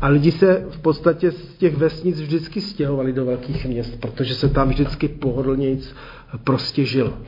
A 0.00 0.08
lidi 0.08 0.32
se 0.32 0.66
v 0.70 0.78
podstatě 0.78 1.30
z 1.30 1.56
těch 1.56 1.76
vesnic 1.76 2.20
vždycky 2.20 2.60
stěhovali 2.60 3.12
do 3.12 3.24
velkých 3.24 3.66
měst, 3.66 4.00
protože 4.00 4.34
se 4.34 4.48
tam 4.48 4.68
vždycky 4.68 5.08
pohodlnějc 5.08 5.94
prostě 6.44 6.84
žilo. 6.84 7.18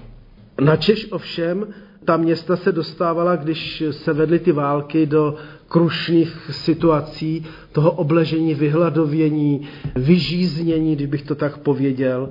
Na 0.61 0.77
Češ 0.77 1.13
ovšem 1.13 1.67
ta 2.09 2.17
města 2.17 2.57
se 2.57 2.73
dostávala, 2.73 3.37
když 3.37 3.83
se 3.91 4.13
vedly 4.13 4.39
ty 4.39 4.53
války 4.53 5.07
do 5.07 5.35
krušných 5.69 6.51
situací, 6.51 7.47
toho 7.73 7.91
obležení, 7.91 8.55
vyhladovění, 8.55 9.69
vyžíznění, 9.97 10.97
kdybych 10.97 11.23
to 11.23 11.35
tak 11.35 11.59
pověděl, 11.59 12.31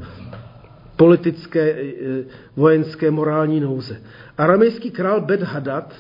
politické, 0.96 1.62
eh, 1.62 2.24
vojenské, 2.56 3.12
morální 3.12 3.60
nouze. 3.60 4.02
Aramejský 4.38 4.92
král 4.92 5.22
Bet 5.22 5.42
Hadad, 5.42 5.94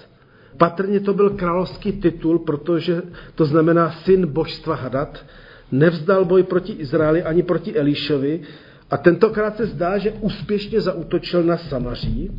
patrně 0.58 1.00
to 1.00 1.14
byl 1.14 1.30
královský 1.30 1.92
titul, 1.92 2.40
protože 2.40 3.02
to 3.36 3.46
znamená 3.46 3.92
syn 3.92 4.26
božstva 4.26 4.76
Hadad, 4.76 5.26
nevzdal 5.72 6.26
boj 6.26 6.44
proti 6.44 6.74
Izraeli 6.74 7.24
ani 7.24 7.44
proti 7.44 7.78
Elíšovi 7.78 8.42
a 8.90 8.98
tentokrát 8.98 9.58
se 9.58 9.66
zdá, 9.66 9.98
že 9.98 10.12
úspěšně 10.12 10.82
zautočil 10.82 11.44
na 11.44 11.58
Samaří 11.58 12.32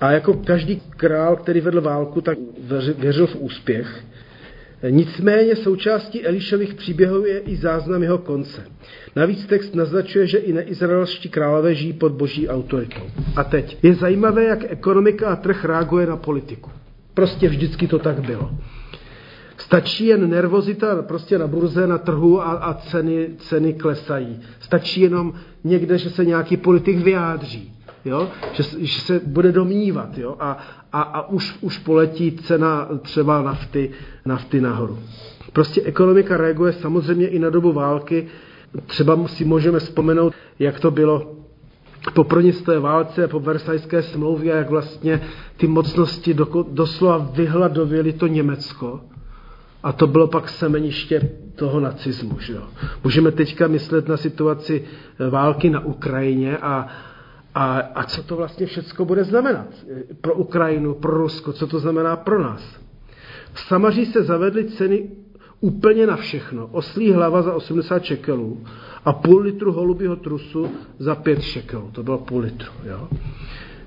a 0.00 0.12
jako 0.12 0.34
každý 0.34 0.82
král, 0.96 1.36
který 1.36 1.60
vedl 1.60 1.80
válku, 1.80 2.20
tak 2.20 2.38
věřil 2.98 3.26
v 3.26 3.36
úspěch. 3.36 4.04
Nicméně 4.90 5.56
součástí 5.56 6.26
Elišových 6.26 6.74
příběhů 6.74 7.24
je 7.24 7.38
i 7.38 7.56
záznam 7.56 8.02
jeho 8.02 8.18
konce. 8.18 8.66
Navíc 9.16 9.46
text 9.46 9.74
naznačuje, 9.74 10.26
že 10.26 10.38
i 10.38 10.52
neizraelští 10.52 11.28
králové 11.28 11.74
žijí 11.74 11.92
pod 11.92 12.12
boží 12.12 12.48
autoritou. 12.48 13.02
A 13.36 13.44
teď 13.44 13.78
je 13.82 13.94
zajímavé, 13.94 14.44
jak 14.44 14.72
ekonomika 14.72 15.28
a 15.28 15.36
trh 15.36 15.64
reaguje 15.64 16.06
na 16.06 16.16
politiku. 16.16 16.70
Prostě 17.14 17.48
vždycky 17.48 17.86
to 17.86 17.98
tak 17.98 18.20
bylo. 18.20 18.50
Stačí 19.56 20.06
jen 20.06 20.30
nervozita 20.30 21.02
prostě 21.02 21.38
na 21.38 21.46
burze, 21.46 21.86
na 21.86 21.98
trhu 21.98 22.40
a, 22.40 22.44
a 22.44 22.74
ceny, 22.74 23.28
ceny 23.38 23.74
klesají. 23.74 24.40
Stačí 24.60 25.00
jenom 25.00 25.32
někde, 25.64 25.98
že 25.98 26.10
se 26.10 26.24
nějaký 26.24 26.56
politik 26.56 26.98
vyjádří 26.98 27.79
jo? 28.04 28.28
Že, 28.52 28.62
že 28.78 29.00
se 29.00 29.20
bude 29.26 29.52
domnívat 29.52 30.18
jo? 30.18 30.36
A, 30.40 30.58
a, 30.92 31.02
a 31.02 31.28
už, 31.28 31.58
už 31.60 31.78
poletí 31.78 32.32
cena 32.32 32.88
třeba 33.02 33.42
nafty, 33.42 33.90
nafty 34.26 34.60
nahoru. 34.60 34.98
Prostě 35.52 35.82
ekonomika 35.82 36.36
reaguje 36.36 36.72
samozřejmě 36.72 37.28
i 37.28 37.38
na 37.38 37.50
dobu 37.50 37.72
války. 37.72 38.26
Třeba 38.86 39.28
si 39.28 39.44
můžeme 39.44 39.78
vzpomenout, 39.78 40.34
jak 40.58 40.80
to 40.80 40.90
bylo 40.90 41.36
po 42.14 42.24
pronisté 42.24 42.78
válce, 42.78 43.28
po 43.28 43.40
Versajské 43.40 44.02
smlouvě, 44.02 44.54
jak 44.54 44.70
vlastně 44.70 45.20
ty 45.56 45.66
mocnosti 45.66 46.34
do, 46.34 46.66
doslova 46.68 47.30
vyhladověly 47.32 48.12
to 48.12 48.26
Německo. 48.26 49.00
A 49.82 49.92
to 49.92 50.06
bylo 50.06 50.26
pak 50.26 50.48
semeniště 50.48 51.30
toho 51.54 51.80
nacismu. 51.80 52.38
Že 52.40 52.52
jo? 52.52 52.62
Můžeme 53.04 53.30
teďka 53.30 53.68
myslet 53.68 54.08
na 54.08 54.16
situaci 54.16 54.84
války 55.30 55.70
na 55.70 55.80
Ukrajině 55.80 56.58
a, 56.58 56.86
a, 57.54 57.78
a 57.94 58.04
co 58.04 58.22
to 58.22 58.36
vlastně 58.36 58.66
všechno 58.66 59.04
bude 59.04 59.24
znamenat 59.24 59.66
pro 60.20 60.34
Ukrajinu, 60.34 60.94
pro 60.94 61.18
Rusko, 61.18 61.52
co 61.52 61.66
to 61.66 61.78
znamená 61.78 62.16
pro 62.16 62.42
nás. 62.42 62.80
V 63.52 63.60
Samaří 63.60 64.06
se 64.06 64.22
zavedly 64.22 64.64
ceny 64.64 65.08
úplně 65.60 66.06
na 66.06 66.16
všechno. 66.16 66.66
Oslí 66.66 67.12
hlava 67.12 67.42
za 67.42 67.54
80 67.54 67.98
čekelů 67.98 68.64
a 69.04 69.12
půl 69.12 69.40
litru 69.40 69.72
holubího 69.72 70.16
trusu 70.16 70.68
za 70.98 71.14
5 71.14 71.40
šekelů. 71.40 71.90
To 71.92 72.02
bylo 72.02 72.18
půl 72.18 72.40
litru. 72.40 72.70
Jo? 72.84 73.08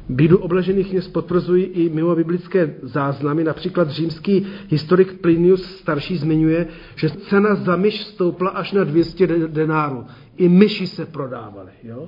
Bídu 0.10 0.38
obležených 0.38 0.92
měst 0.92 1.14
potvrzují 1.14 1.64
i 1.64 1.90
mimo 1.90 2.16
biblické 2.16 2.76
záznamy. 2.82 3.44
Například 3.44 3.90
římský 3.90 4.48
historik 4.70 5.14
Plinius 5.22 5.76
starší 5.76 6.18
zmiňuje, 6.18 6.68
že 6.96 7.10
cena 7.10 7.56
za 7.56 7.76
myš 7.76 8.02
stoupla 8.02 8.50
až 8.50 8.72
na 8.72 8.84
200 8.84 9.28
denárů. 9.28 10.06
I 10.38 10.50
myši 10.50 10.88
se 10.88 11.06
prodávaly. 11.06 11.72
Jo? 11.84 12.08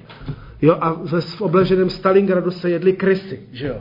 Jo, 0.61 0.77
a 0.81 1.01
v 1.19 1.41
obleženém 1.41 1.89
Stalingradu 1.89 2.51
se 2.51 2.69
jedly 2.69 2.93
krysy. 2.93 3.39
Že 3.51 3.67
jo? 3.67 3.75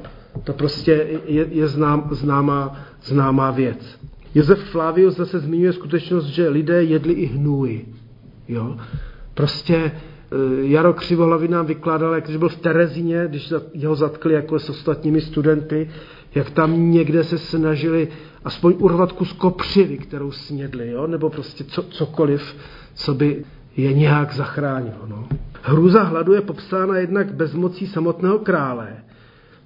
To 0.45 0.53
prostě 0.53 1.21
je, 1.27 1.47
je 1.51 1.69
znám, 1.69 2.09
známá, 2.11 2.77
známá 3.03 3.51
věc. 3.51 4.01
Josef 4.35 4.59
Flavius 4.59 5.17
zase 5.17 5.39
zmiňuje 5.39 5.73
skutečnost, 5.73 6.25
že 6.25 6.49
lidé 6.49 6.85
jedli 6.85 7.13
i 7.13 7.27
hnůj. 7.27 7.85
Jo? 8.49 8.77
Prostě 9.35 9.93
Eh, 10.35 10.67
Jaro 10.67 10.93
Křivohlavy 10.93 11.49
nám 11.49 11.67
vykládal, 11.67 12.15
jak 12.15 12.25
když 12.25 12.37
byl 12.37 12.49
v 12.49 12.57
Terezíně, 12.57 13.25
když 13.29 13.53
jeho 13.75 13.95
zatkli 13.95 14.35
jako 14.35 14.59
s 14.59 14.71
ostatními 14.71 15.21
studenty, 15.21 15.91
jak 16.35 16.51
tam 16.51 16.91
někde 16.91 17.25
se 17.25 17.39
snažili 17.39 18.09
aspoň 18.45 18.75
urvat 18.79 19.13
kus 19.13 19.33
kopřivy, 19.33 19.99
kterou 19.99 20.31
snědli, 20.31 20.91
jo? 20.91 21.07
nebo 21.07 21.31
prostě 21.31 21.65
co, 21.65 21.83
cokoliv, 21.83 22.57
co 22.95 23.15
by 23.15 23.45
je 23.77 23.93
nějak 23.93 24.35
zachránilo. 24.35 25.07
No. 25.07 25.29
Hrůza 25.63 26.03
hladu 26.03 26.33
je 26.33 26.41
popsána 26.41 26.99
jednak 26.99 27.35
bezmocí 27.35 27.87
samotného 27.87 28.39
krále, 28.39 28.89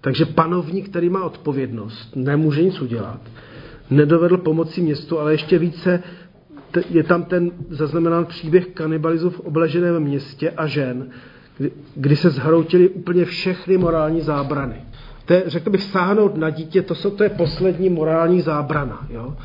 takže 0.01 0.25
panovník, 0.25 0.89
který 0.89 1.09
má 1.09 1.25
odpovědnost, 1.25 2.17
nemůže 2.17 2.63
nic 2.63 2.81
udělat. 2.81 3.21
Nedovedl 3.91 4.37
pomoci 4.37 4.81
městu, 4.81 5.19
ale 5.19 5.33
ještě 5.33 5.59
více 5.59 6.03
je 6.91 7.03
tam 7.03 7.25
ten 7.25 7.51
zaznamenán 7.71 8.27
příběh 8.27 8.67
kanibalizů 8.67 9.31
v 9.31 9.41
obleženém 9.41 10.03
městě 10.03 10.51
a 10.51 10.67
žen, 10.67 11.11
kdy, 11.59 11.73
kdy 11.95 12.17
se 12.17 12.31
zhroutily 12.31 12.89
úplně 12.89 13.25
všechny 13.25 13.79
morální 13.79 14.21
zábrany. 14.21 14.77
To 15.25 15.33
je, 15.33 15.43
řekl 15.47 15.71
bych, 15.71 15.83
sáhnout 15.83 16.37
na 16.37 16.51
dítě, 16.51 16.83
to, 16.83 16.95
jsou, 16.95 17.11
to 17.11 17.23
je 17.23 17.29
poslední 17.29 17.91
morální 17.91 18.41
zábrana. 18.41 19.07
Jo? 19.11 19.37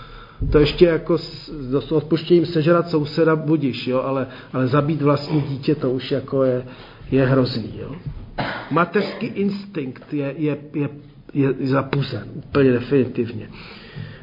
To 0.52 0.60
ještě 0.60 0.86
jako 0.86 1.18
s, 1.18 1.92
odpuštěním 1.92 2.46
sežrat 2.46 2.90
souseda 2.90 3.36
budiš, 3.36 3.88
jo? 3.88 4.02
Ale, 4.02 4.28
ale 4.54 4.68
zabít 4.68 5.02
vlastní 5.02 5.42
dítě, 5.42 5.76
to 5.76 5.92
už 5.92 6.12
jako 6.12 6.44
je, 6.44 6.66
je 7.12 7.26
hrozný. 7.26 7.74
Jo? 7.80 7.96
Mateřský 8.72 9.26
instinkt 9.26 10.14
je, 10.14 10.36
je, 10.38 10.58
je, 10.74 10.90
je 11.34 11.54
zapuzen, 11.62 12.28
úplně 12.36 12.72
definitivně. 12.72 13.50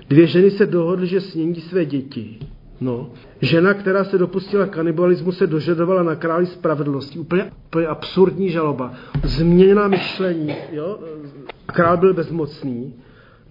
Dvě 0.09 0.27
ženy 0.27 0.51
se 0.51 0.67
dohodly, 0.67 1.07
že 1.07 1.21
snědí 1.21 1.61
své 1.61 1.85
děti. 1.85 2.39
No. 2.81 3.11
Žena, 3.41 3.75
která 3.75 4.05
se 4.05 4.19
dopustila 4.19 4.67
kanibalismu, 4.67 5.33
se 5.33 5.47
dožadovala 5.47 6.03
na 6.03 6.15
králi 6.15 6.47
spravedlnosti. 6.47 7.19
Úplně, 7.19 7.51
úplně 7.67 7.87
absurdní 7.87 8.51
žaloba. 8.51 8.93
Změněná 9.25 9.89
myšlení. 9.89 10.55
Jo? 10.73 10.99
Král 11.67 11.97
byl 11.97 12.15
bezmocný. 12.15 12.95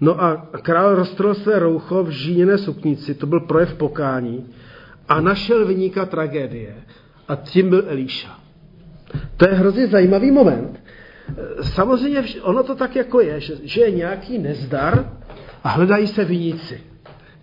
No 0.01 0.23
a 0.23 0.47
král 0.61 0.95
roztrhl 0.95 1.33
své 1.33 1.59
roucho 1.59 2.03
v 2.03 2.09
žíněné 2.09 2.57
suknici, 2.57 3.13
to 3.13 3.25
byl 3.25 3.39
projev 3.39 3.73
pokání, 3.73 4.45
a 5.09 5.21
našel 5.21 5.65
vyníka 5.65 6.05
tragédie. 6.05 6.75
A 7.27 7.35
tím 7.35 7.69
byl 7.69 7.83
Elíša. 7.87 8.39
To 9.37 9.49
je 9.49 9.53
hrozně 9.53 9.87
zajímavý 9.87 10.31
moment. 10.31 10.83
Samozřejmě 11.61 12.23
ono 12.41 12.63
to 12.63 12.75
tak 12.75 12.95
jako 12.95 13.21
je, 13.21 13.39
že, 13.39 13.53
že 13.63 13.81
je 13.81 13.91
nějaký 13.91 14.37
nezdar 14.37 15.17
a 15.63 15.69
hledají 15.69 16.07
se 16.07 16.25
viníci. 16.25 16.81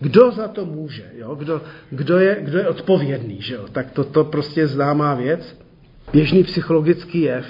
Kdo 0.00 0.30
za 0.30 0.48
to 0.48 0.64
může? 0.64 1.04
Jo? 1.16 1.34
Kdo, 1.34 1.62
kdo, 1.90 2.18
je, 2.18 2.36
kdo 2.40 2.58
je 2.58 2.68
odpovědný? 2.68 3.42
Že 3.42 3.54
jo? 3.54 3.64
Tak 3.72 3.90
to, 3.90 4.04
to 4.04 4.24
prostě 4.24 4.66
známá 4.66 5.14
věc. 5.14 5.56
Běžný 6.12 6.44
psychologický 6.44 7.20
jev. 7.20 7.46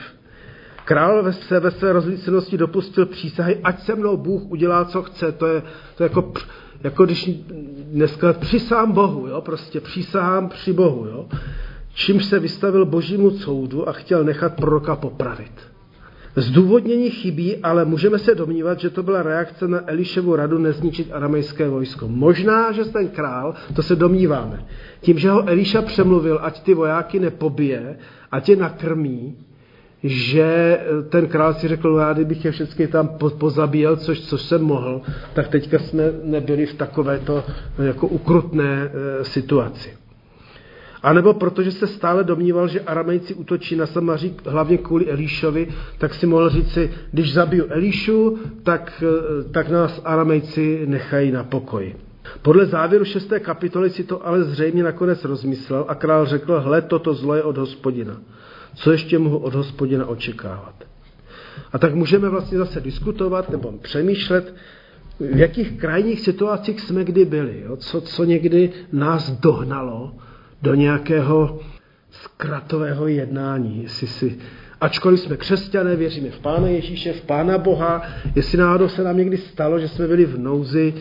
Král 0.87 1.23
ve 1.23 1.33
své, 1.33 1.61
ve 1.61 1.71
své 1.71 1.93
rozlícenosti 1.93 2.59
dopustil 2.59 3.07
přísahy, 3.07 3.61
ať 3.65 3.83
se 3.83 3.95
mnou 3.95 4.17
Bůh 4.17 4.43
udělá, 4.49 4.85
co 4.85 5.03
chce. 5.03 5.33
To 5.33 5.47
je, 5.47 5.63
to 5.97 6.03
je 6.03 6.09
jako, 6.09 6.33
jako 6.83 7.05
když 7.05 7.31
dneska 7.93 8.33
přisám 8.33 8.93
Bohu, 8.93 9.27
jo? 9.27 9.41
prostě 9.41 9.81
přísahám 9.81 10.49
při 10.49 10.73
Bohu. 10.73 11.07
Jo? 11.07 11.27
Čímž 11.95 12.25
se 12.25 12.39
vystavil 12.39 12.87
božímu 12.87 13.31
soudu 13.31 13.89
a 13.89 13.93
chtěl 13.93 14.25
nechat 14.25 14.55
proroka 14.55 14.97
popravit. 14.97 15.53
Zdůvodnění 16.37 17.11
chybí, 17.11 17.57
ale 17.57 17.85
můžeme 17.85 18.19
se 18.19 18.35
domnívat, 18.35 18.81
že 18.81 18.91
to 18.91 19.03
byla 19.03 19.23
reakce 19.23 19.69
na 19.69 19.91
Eliševu 19.91 20.37
radu 20.37 20.59
nezničit 20.59 21.13
aramejské 21.13 21.69
vojsko. 21.69 22.09
Možná, 22.09 22.73
že 22.73 22.85
ten 22.85 23.09
král, 23.09 23.55
to 23.75 23.83
se 23.83 23.97
domníváme, 23.97 24.67
tím, 25.01 25.19
že 25.19 25.31
ho 25.31 25.49
Eliša 25.49 25.83
přemluvil, 25.83 26.39
ať 26.43 26.63
ty 26.63 26.75
vojáky 26.75 27.21
nepobije, 27.21 27.99
ať 28.31 28.49
je 28.49 28.57
nakrmí, 28.57 29.37
že 30.03 30.81
ten 31.09 31.27
král 31.27 31.55
si 31.55 31.69
řekl, 31.69 31.97
já 32.01 32.13
kdybych 32.13 32.45
je 32.45 32.51
všechny 32.51 32.87
tam 32.87 33.09
pozabíjel, 33.39 33.97
což, 33.97 34.21
což 34.21 34.43
jsem 34.43 34.63
mohl, 34.63 35.01
tak 35.35 35.49
teďka 35.49 35.79
jsme 35.79 36.13
nebyli 36.25 36.67
v 36.67 36.75
takovéto 36.75 37.45
jako 37.79 38.07
ukrutné 38.07 38.91
e, 38.93 39.25
situaci. 39.25 39.91
A 41.07 41.13
nebo 41.13 41.35
protože 41.35 41.73
se 41.73 41.87
stále 41.87 42.25
domníval, 42.25 42.69
že 42.69 42.81
Aramejci 42.81 43.35
útočí 43.35 43.77
na 43.77 43.87
Samaří 43.87 44.37
hlavně 44.47 44.79
kvůli 44.79 45.11
Elíšovi, 45.11 45.69
tak 45.99 46.15
si 46.15 46.27
mohl 46.27 46.51
říci, 46.51 46.91
když 47.13 47.35
zabiju 47.35 47.67
Elíšu, 47.69 48.39
tak, 48.63 49.03
eh, 49.07 49.45
tak 49.51 49.69
nás 49.69 50.03
Aramejci 50.05 50.83
nechají 50.87 51.31
na 51.31 51.45
pokoji. 51.45 51.97
Podle 52.43 52.67
závěru 52.67 53.05
šesté 53.05 53.41
kapitoly 53.41 53.91
si 53.91 54.05
to 54.05 54.27
ale 54.27 54.45
zřejmě 54.45 54.83
nakonec 54.83 55.25
rozmyslel 55.25 55.85
a 55.89 55.95
král 55.95 56.27
řekl, 56.27 56.61
hle, 56.61 56.83
toto 56.83 57.15
zlo 57.15 57.35
je 57.35 57.43
od 57.43 57.57
hospodina. 57.57 58.17
Co 58.77 58.93
ještě 58.93 59.19
mohu 59.19 59.39
od 59.39 59.55
hospodina 59.55 60.07
očekávat? 60.07 60.75
A 61.73 61.79
tak 61.79 61.95
můžeme 61.95 62.29
vlastně 62.29 62.59
zase 62.59 62.81
diskutovat 62.81 63.51
nebo 63.51 63.73
přemýšlet, 63.73 64.55
v 65.21 65.39
jakých 65.39 65.73
krajních 65.73 66.21
situacích 66.21 66.81
jsme 66.81 67.05
kdy 67.05 67.25
byli, 67.25 67.63
jo? 67.65 67.77
Co, 67.77 68.01
co 68.01 68.25
někdy 68.25 68.71
nás 68.93 69.31
dohnalo, 69.31 70.15
do 70.63 70.75
nějakého 70.75 71.61
zkratového 72.11 73.07
jednání. 73.07 73.83
Jestli 73.83 74.07
si, 74.07 74.39
ačkoliv 74.81 75.21
jsme 75.21 75.37
křesťané, 75.37 75.97
věříme 75.97 76.31
v 76.31 76.41
Pána 76.41 76.69
Ježíše, 76.69 77.13
v 77.13 77.23
Pána 77.23 77.59
Boha, 77.59 78.03
jestli 78.35 78.59
náhodou 78.59 78.89
se 78.89 79.05
nám 79.05 79.17
někdy 79.17 79.37
stalo, 79.37 79.79
že 79.79 79.89
jsme 79.89 80.07
byli 80.07 80.25
v 80.25 80.39
nouzi. 80.39 80.95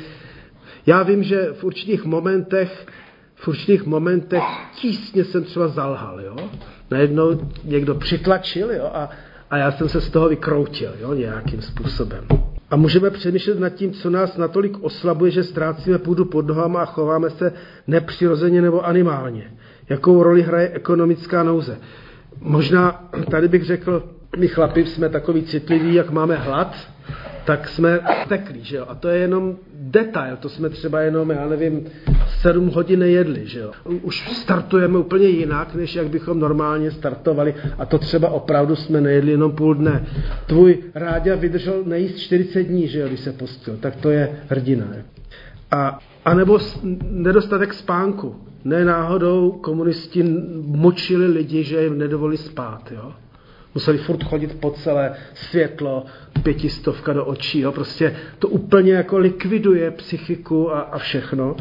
Já 0.85 1.03
vím, 1.03 1.23
že 1.23 1.49
v 1.53 1.63
určitých 1.63 2.05
momentech 2.05 2.87
v 3.35 3.47
určitých 3.47 3.85
momentech 3.85 4.43
tísně 4.75 5.23
jsem 5.25 5.43
třeba 5.43 5.67
zalhal, 5.67 6.21
jo. 6.21 6.35
Najednou 6.91 7.51
někdo 7.63 7.95
přitlačil, 7.95 8.71
jo, 8.71 8.89
a, 8.93 9.09
a 9.49 9.57
já 9.57 9.71
jsem 9.71 9.89
se 9.89 10.01
z 10.01 10.09
toho 10.09 10.29
vykroutil, 10.29 10.91
jo, 10.99 11.13
nějakým 11.13 11.61
způsobem. 11.61 12.27
A 12.69 12.75
můžeme 12.75 13.09
přemýšlet 13.09 13.59
nad 13.59 13.69
tím, 13.69 13.91
co 13.91 14.09
nás 14.09 14.37
natolik 14.37 14.83
oslabuje, 14.83 15.31
že 15.31 15.43
ztrácíme 15.43 15.97
půdu 15.97 16.25
pod 16.25 16.47
nohama 16.47 16.81
a 16.81 16.85
chováme 16.85 17.29
se 17.29 17.53
nepřirozeně 17.87 18.61
nebo 18.61 18.85
animálně. 18.85 19.51
Jakou 19.89 20.23
roli 20.23 20.41
hraje 20.41 20.69
ekonomická 20.69 21.43
nouze? 21.43 21.77
Možná 22.39 23.09
tady 23.31 23.47
bych 23.47 23.63
řekl, 23.63 24.03
my 24.37 24.47
chlapi 24.47 24.85
jsme 24.85 25.09
takový 25.09 25.43
citliví, 25.43 25.93
jak 25.93 26.11
máme 26.11 26.35
hlad, 26.35 26.75
tak 27.45 27.69
jsme 27.69 27.99
teklí, 28.27 28.63
že 28.63 28.77
jo? 28.77 28.85
A 28.89 28.95
to 28.95 29.07
je 29.07 29.17
jenom 29.17 29.55
detail, 29.73 30.37
to 30.37 30.49
jsme 30.49 30.69
třeba 30.69 31.01
jenom, 31.01 31.29
já 31.29 31.47
nevím, 31.47 31.85
sedm 32.41 32.69
hodin 32.69 32.99
nejedli, 32.99 33.47
že 33.47 33.59
jo? 33.59 33.71
Už 34.01 34.29
startujeme 34.29 34.97
úplně 34.97 35.27
jinak, 35.27 35.75
než 35.75 35.95
jak 35.95 36.07
bychom 36.07 36.39
normálně 36.39 36.91
startovali 36.91 37.55
a 37.77 37.85
to 37.85 37.97
třeba 37.97 38.29
opravdu 38.29 38.75
jsme 38.75 39.01
nejedli 39.01 39.31
jenom 39.31 39.51
půl 39.51 39.75
dne. 39.75 40.05
Tvůj 40.45 40.77
ráďa 40.95 41.35
vydržel 41.35 41.83
nejíst 41.85 42.17
40 42.17 42.63
dní, 42.63 42.87
že 42.87 42.99
jo, 42.99 43.07
když 43.07 43.19
se 43.19 43.31
postil, 43.31 43.77
tak 43.77 43.95
to 43.95 44.09
je 44.09 44.39
hrdina. 44.49 44.87
A, 45.71 45.99
a 46.25 46.33
nebo 46.33 46.59
nedostatek 47.09 47.73
spánku. 47.73 48.35
Ne 48.63 48.85
náhodou 48.85 49.51
komunisti 49.51 50.23
močili 50.61 51.27
lidi, 51.27 51.63
že 51.63 51.83
jim 51.83 51.97
nedovolí 51.97 52.37
spát, 52.37 52.91
jo? 52.95 53.13
Museli 53.75 53.97
furt 53.97 54.23
chodit 54.23 54.59
po 54.59 54.71
celé 54.71 55.13
světlo, 55.33 56.05
pětistovka 56.43 57.13
do 57.13 57.25
očí. 57.25 57.59
Jo? 57.59 57.71
Prostě 57.71 58.15
to 58.39 58.47
úplně 58.47 58.93
jako 58.93 59.17
likviduje 59.17 59.91
psychiku 59.91 60.71
a, 60.71 60.79
a 60.79 60.97
všechno. 60.97 61.55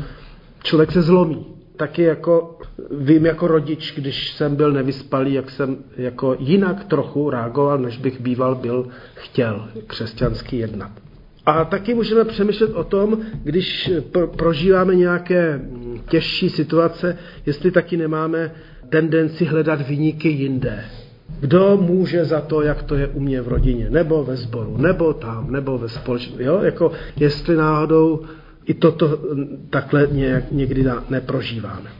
Člověk 0.63 0.93
se 0.93 1.03
zlomí. 1.03 1.47
Taky 1.77 2.03
jako 2.03 2.59
vím 2.91 3.27
jako 3.27 3.47
rodič, 3.47 3.95
když 3.97 4.33
jsem 4.33 4.57
byl 4.57 4.73
nevyspalý, 4.73 5.35
jak 5.35 5.51
jsem 5.51 5.77
jako 5.97 6.37
jinak 6.39 6.85
trochu 6.85 7.31
reagoval, 7.31 7.79
než 7.79 7.99
bych 7.99 8.21
býval 8.21 8.55
byl 8.55 8.89
chtěl 9.15 9.69
křesťanský 9.87 10.59
jednat. 10.59 10.91
A 11.47 11.65
taky 11.65 11.95
můžeme 11.95 12.25
přemýšlet 12.25 12.75
o 12.75 12.85
tom, 12.85 13.19
když 13.45 13.91
prožíváme 14.37 14.95
nějaké 14.95 15.61
těžší 16.09 16.51
situace, 16.51 17.19
jestli 17.47 17.71
taky 17.71 17.97
nemáme 17.97 18.55
tendenci 18.89 19.45
hledat 19.45 19.89
vyníky 19.89 20.29
jinde. 20.29 20.85
Kdo 21.45 21.77
může 21.77 22.25
za 22.25 22.41
to, 22.41 22.63
jak 22.63 22.83
to 22.83 22.95
je 22.95 23.07
u 23.07 23.21
mě 23.21 23.43
v 23.43 23.49
rodině, 23.49 23.91
nebo 23.91 24.25
ve 24.25 24.37
sboru, 24.37 24.77
nebo 24.77 25.13
tam, 25.13 25.53
nebo 25.53 25.79
ve 25.79 25.89
společnosti. 25.89 26.45
Jo? 26.45 26.61
Jako 26.63 26.93
jestli 27.17 27.57
náhodou 27.57 28.25
i 28.67 28.75
toto 28.75 29.19
takhle 29.71 30.09
nějak, 30.13 30.53
někdy 30.53 30.85
neprožíváme. 31.11 31.91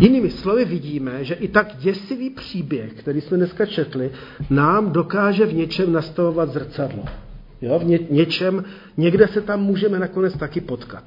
Jinými 0.00 0.30
slovy 0.30 0.64
vidíme, 0.64 1.24
že 1.24 1.34
i 1.34 1.48
tak 1.48 1.76
děsivý 1.78 2.30
příběh, 2.30 2.92
který 2.92 3.20
jsme 3.20 3.36
dneska 3.36 3.66
četli, 3.66 4.10
nám 4.50 4.92
dokáže 4.92 5.46
v 5.46 5.54
něčem 5.54 5.92
nastavovat 5.92 6.52
zrcadlo. 6.52 7.04
Jo? 7.60 7.78
V 7.78 7.84
ně, 7.84 7.98
něčem, 8.10 8.64
někde 8.96 9.28
se 9.28 9.40
tam 9.40 9.60
můžeme 9.60 9.98
nakonec 9.98 10.36
taky 10.36 10.60
potkat. 10.60 11.04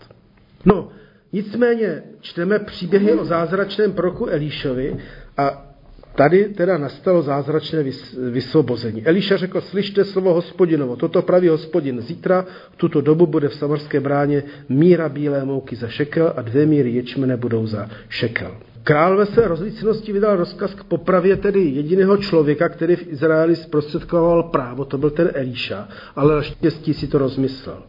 No, 0.65 0.89
nicméně 1.31 2.03
čteme 2.21 2.59
příběhy 2.59 3.13
o 3.13 3.25
zázračném 3.25 3.91
proku 3.91 4.25
Elíšovi 4.27 4.97
a 5.37 5.72
Tady 6.15 6.45
teda 6.45 6.77
nastalo 6.77 7.21
zázračné 7.21 7.83
vysvobození. 8.31 9.05
Eliša 9.05 9.37
řekl, 9.37 9.61
slyšte 9.61 10.05
slovo 10.05 10.33
hospodinovo, 10.33 10.95
toto 10.95 11.21
praví 11.21 11.47
hospodin. 11.47 12.01
Zítra 12.01 12.45
v 12.71 12.75
tuto 12.77 13.01
dobu 13.01 13.25
bude 13.27 13.49
v 13.49 13.55
samarské 13.55 13.99
bráně 13.99 14.43
míra 14.69 15.09
bílé 15.09 15.45
mouky 15.45 15.75
za 15.75 15.87
šekel 15.87 16.33
a 16.35 16.41
dvě 16.41 16.65
míry 16.65 16.91
ječmene 16.91 17.37
budou 17.37 17.67
za 17.67 17.89
šekel. 18.09 18.57
Král 18.83 19.17
ve 19.17 19.25
své 19.25 19.47
rozlícenosti 19.47 20.13
vydal 20.13 20.35
rozkaz 20.35 20.73
k 20.73 20.83
popravě 20.83 21.35
tedy 21.35 21.59
jediného 21.59 22.17
člověka, 22.17 22.69
který 22.69 22.95
v 22.95 23.07
Izraeli 23.07 23.55
zprostředkoval 23.55 24.43
právo, 24.43 24.85
to 24.85 24.97
byl 24.97 25.09
ten 25.09 25.29
Eliša, 25.33 25.87
ale 26.15 26.35
naštěstí 26.35 26.93
si 26.93 27.07
to 27.07 27.17
rozmyslel. 27.17 27.83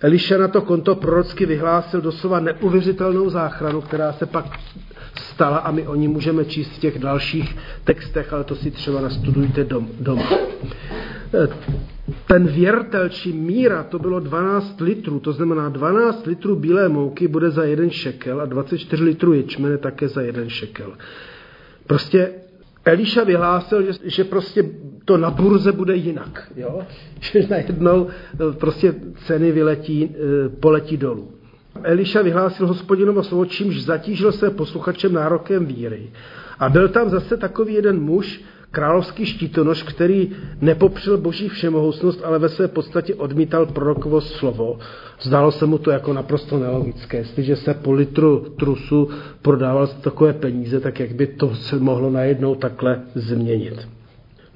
Eliša 0.00 0.38
na 0.38 0.48
to 0.48 0.60
konto 0.62 0.94
prorocky 0.94 1.46
vyhlásil 1.46 2.00
doslova 2.00 2.40
neuvěřitelnou 2.40 3.30
záchranu, 3.30 3.80
která 3.80 4.12
se 4.12 4.26
pak 4.26 4.44
stala 5.16 5.56
a 5.56 5.70
my 5.70 5.86
o 5.86 5.94
ní 5.94 6.08
můžeme 6.08 6.44
číst 6.44 6.70
v 6.70 6.78
těch 6.78 6.98
dalších 6.98 7.56
textech, 7.84 8.32
ale 8.32 8.44
to 8.44 8.54
si 8.54 8.70
třeba 8.70 9.00
nastudujte 9.00 9.64
dom, 9.64 9.88
doma. 10.00 10.30
E, 11.34 11.48
ten 12.26 12.46
věrtel 12.46 13.08
či 13.08 13.32
míra, 13.32 13.82
to 13.82 13.98
bylo 13.98 14.20
12 14.20 14.80
litrů, 14.80 15.20
to 15.20 15.32
znamená 15.32 15.68
12 15.68 16.26
litrů 16.26 16.56
bílé 16.56 16.88
mouky 16.88 17.28
bude 17.28 17.50
za 17.50 17.64
jeden 17.64 17.90
šekel 17.90 18.40
a 18.40 18.44
24 18.44 19.04
litrů 19.04 19.32
ječmene 19.32 19.78
také 19.78 20.08
za 20.08 20.20
jeden 20.20 20.48
šekel. 20.48 20.92
Prostě 21.86 22.32
Eliša 22.86 23.24
vyhlásil, 23.24 23.82
že, 23.82 23.98
že 24.04 24.24
prostě 24.24 24.64
to 25.04 25.16
na 25.16 25.30
burze 25.30 25.72
bude 25.72 25.96
jinak, 25.96 26.52
jo? 26.56 26.82
že 27.20 27.46
najednou 27.50 28.06
e, 28.08 28.52
prostě 28.52 28.94
ceny 29.26 29.52
vyletí, 29.52 30.04
e, 30.04 30.48
poletí 30.48 30.96
dolů. 30.96 31.32
Eliša 31.82 32.22
vyhlásil 32.22 32.66
hospodinovo 32.66 33.22
slovo, 33.22 33.44
čímž 33.46 33.82
zatížil 33.82 34.32
se 34.32 34.50
posluchačem 34.50 35.12
nárokem 35.12 35.66
víry. 35.66 36.10
A 36.58 36.68
byl 36.68 36.88
tam 36.88 37.10
zase 37.10 37.36
takový 37.36 37.74
jeden 37.74 38.00
muž, 38.00 38.40
královský 38.76 39.26
štítonož, 39.26 39.82
který 39.82 40.30
nepopřel 40.60 41.18
boží 41.18 41.48
všemohoucnost, 41.48 42.20
ale 42.24 42.38
ve 42.38 42.48
své 42.48 42.68
podstatě 42.68 43.14
odmítal 43.14 43.66
prorokovo 43.66 44.20
slovo. 44.20 44.78
Zdálo 45.20 45.52
se 45.52 45.66
mu 45.66 45.78
to 45.78 45.90
jako 45.90 46.12
naprosto 46.12 46.58
nelogické. 46.58 47.16
Jestliže 47.16 47.56
se 47.56 47.74
po 47.74 47.92
litru 47.92 48.46
trusu 48.58 49.08
prodával 49.42 49.86
takové 49.86 50.32
peníze, 50.32 50.80
tak 50.80 51.00
jak 51.00 51.12
by 51.12 51.26
to 51.26 51.54
se 51.54 51.78
mohlo 51.78 52.10
najednou 52.10 52.54
takhle 52.54 53.02
změnit. 53.14 53.95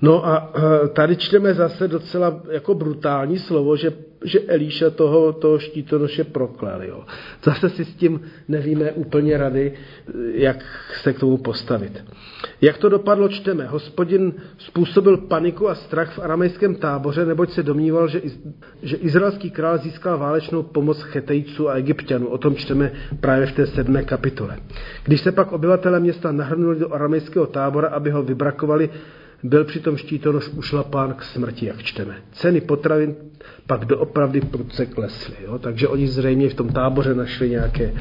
No 0.03 0.27
a 0.27 0.53
tady 0.93 1.17
čteme 1.17 1.55
zase 1.55 1.89
docela 1.89 2.41
jako 2.51 2.75
brutální 2.75 3.39
slovo, 3.39 3.77
že, 3.77 3.93
že 4.25 4.41
Elíša 4.41 4.91
toho, 4.91 5.33
toho 5.33 5.59
štítonoše 5.59 6.25
proklel. 6.25 6.83
Jo. 6.83 7.05
Zase 7.45 7.69
si 7.69 7.85
s 7.85 7.95
tím 7.95 8.21
nevíme 8.49 8.93
úplně 8.93 9.37
rady, 9.37 9.73
jak 10.35 10.65
se 11.03 11.13
k 11.13 11.19
tomu 11.19 11.37
postavit. 11.37 12.05
Jak 12.61 12.79
to 12.79 12.89
dopadlo, 12.89 13.29
čteme. 13.29 13.67
Hospodin 13.67 14.33
způsobil 14.59 15.17
paniku 15.17 15.69
a 15.69 15.75
strach 15.75 16.13
v 16.13 16.19
aramejském 16.19 16.75
táboře, 16.75 17.27
neboť 17.27 17.51
se 17.51 17.63
domníval, 17.63 18.09
že, 18.09 18.23
že 18.83 18.97
izraelský 18.97 19.51
král 19.51 19.79
získal 19.79 20.19
válečnou 20.19 20.63
pomoc 20.63 21.03
chetejců 21.03 21.69
a 21.69 21.75
egyptianů. 21.75 22.29
O 22.29 22.39
tom 22.39 22.57
čteme 22.57 22.93
právě 23.21 23.47
v 23.47 23.53
té 23.53 23.67
sedmé 23.67 24.03
kapitole. 24.03 24.57
Když 25.05 25.21
se 25.21 25.33
pak 25.33 25.53
obyvatele 25.53 26.01
města 26.01 26.33
nahrnuli 26.33 26.79
do 26.79 26.95
aramejského 26.95 27.47
tábora, 27.47 27.89
aby 27.89 28.11
ho 28.11 28.23
vybrakovali, 28.23 28.91
byl 29.43 29.65
přitom 29.65 29.97
štítonož 29.97 30.49
ušlapán 30.49 31.15
k 31.15 31.23
smrti, 31.23 31.67
jak 31.67 31.83
čteme. 31.83 32.23
Ceny 32.33 32.61
potravin 32.61 33.17
pak 33.67 33.85
doopravdy 33.85 34.41
prudce 34.41 34.87
klesly. 34.87 35.35
Jo? 35.45 35.59
Takže 35.59 35.89
oni 35.89 36.09
zřejmě 36.09 36.49
v 36.49 36.55
tom 36.55 36.69
táboře 36.69 37.15
našli 37.15 37.51
nějaké, 37.51 37.95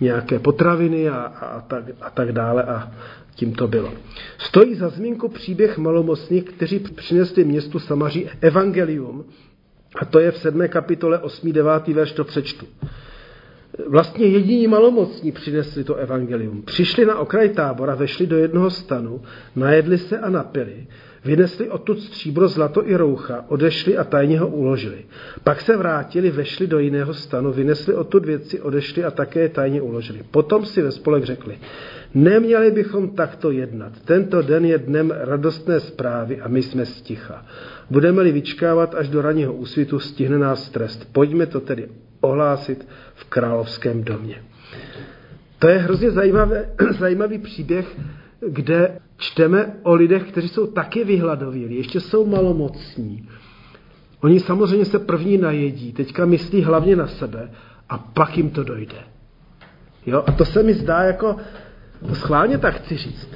nějaké 0.00 0.38
potraviny 0.38 1.08
a, 1.08 1.16
a, 1.16 1.60
tak, 1.60 1.84
a 2.00 2.10
tak 2.10 2.32
dále 2.32 2.62
a 2.62 2.92
tím 3.34 3.54
to 3.54 3.68
bylo. 3.68 3.92
Stojí 4.38 4.74
za 4.74 4.88
zmínku 4.88 5.28
příběh 5.28 5.78
malomocných, 5.78 6.44
kteří 6.44 6.78
přinesli 6.78 7.44
městu 7.44 7.78
Samaří 7.78 8.28
evangelium, 8.40 9.24
a 9.96 10.04
to 10.04 10.18
je 10.18 10.30
v 10.30 10.38
7. 10.38 10.68
kapitole 10.68 11.18
8. 11.18 11.52
9. 11.52 11.88
verš 11.88 12.12
to 12.12 12.24
přečtu. 12.24 12.66
Vlastně 13.86 14.26
jediní 14.26 14.66
malomocní 14.66 15.32
přinesli 15.32 15.84
to 15.84 15.94
evangelium. 15.94 16.62
Přišli 16.62 17.06
na 17.06 17.18
okraj 17.18 17.48
tábora, 17.48 17.94
vešli 17.94 18.26
do 18.26 18.36
jednoho 18.36 18.70
stanu, 18.70 19.20
najedli 19.56 19.98
se 19.98 20.18
a 20.18 20.30
napili, 20.30 20.86
vynesli 21.24 21.70
odtud 21.70 22.00
stříbro, 22.00 22.48
zlato 22.48 22.88
i 22.88 22.96
roucha, 22.96 23.44
odešli 23.48 23.96
a 23.96 24.04
tajně 24.04 24.40
ho 24.40 24.48
uložili. 24.48 25.04
Pak 25.44 25.60
se 25.60 25.76
vrátili, 25.76 26.30
vešli 26.30 26.66
do 26.66 26.78
jiného 26.78 27.14
stanu, 27.14 27.52
vynesli 27.52 27.94
odtud 27.94 28.26
věci, 28.26 28.60
odešli 28.60 29.04
a 29.04 29.10
také 29.10 29.40
je 29.40 29.48
tajně 29.48 29.82
uložili. 29.82 30.20
Potom 30.30 30.66
si 30.66 30.82
ve 30.82 30.90
spolek 30.90 31.24
řekli, 31.24 31.58
neměli 32.14 32.70
bychom 32.70 33.08
takto 33.08 33.50
jednat. 33.50 33.92
Tento 34.04 34.42
den 34.42 34.64
je 34.64 34.78
dnem 34.78 35.10
radostné 35.16 35.80
zprávy 35.80 36.40
a 36.40 36.48
my 36.48 36.62
jsme 36.62 36.86
sticha. 36.86 37.46
Budeme-li 37.90 38.32
vyčkávat 38.32 38.94
až 38.94 39.08
do 39.08 39.22
ranního 39.22 39.52
úsvitu, 39.52 39.98
stihne 39.98 40.38
nás 40.38 40.70
trest. 40.70 41.08
Pojďme 41.12 41.46
to 41.46 41.60
tedy 41.60 41.88
ohlásit 42.20 42.88
v 43.14 43.24
královském 43.24 44.04
domě. 44.04 44.42
To 45.58 45.68
je 45.68 45.78
hrozně 45.78 46.10
zajímavé, 46.10 46.70
zajímavý 46.98 47.38
příběh, 47.38 47.96
kde 48.48 48.98
čteme 49.16 49.76
o 49.82 49.94
lidech, 49.94 50.22
kteří 50.22 50.48
jsou 50.48 50.66
taky 50.66 51.04
vyhladovělí, 51.04 51.76
ještě 51.76 52.00
jsou 52.00 52.26
malomocní. 52.26 53.28
Oni 54.20 54.40
samozřejmě 54.40 54.84
se 54.84 54.98
první 54.98 55.38
najedí, 55.38 55.92
teďka 55.92 56.26
myslí 56.26 56.62
hlavně 56.62 56.96
na 56.96 57.06
sebe 57.06 57.50
a 57.88 57.98
pak 57.98 58.36
jim 58.36 58.50
to 58.50 58.64
dojde. 58.64 58.96
Jo? 60.06 60.24
A 60.26 60.32
to 60.32 60.44
se 60.44 60.62
mi 60.62 60.74
zdá 60.74 61.02
jako, 61.02 61.36
schválně 62.12 62.58
tak 62.58 62.74
chci 62.74 62.96
říct, 62.96 63.28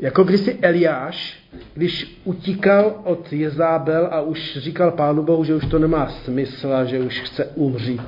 jako 0.00 0.24
když 0.24 0.40
si 0.40 0.58
Eliáš, 0.62 1.38
když 1.74 2.20
utíkal 2.24 3.00
od 3.04 3.32
Jezábel 3.32 4.08
a 4.10 4.20
už 4.20 4.58
říkal 4.60 4.90
pánu 4.90 5.22
Bohu, 5.22 5.44
že 5.44 5.54
už 5.54 5.66
to 5.66 5.78
nemá 5.78 6.08
smysl 6.08 6.72
a 6.72 6.84
že 6.84 7.00
už 7.00 7.20
chce 7.20 7.44
umřít, 7.44 8.00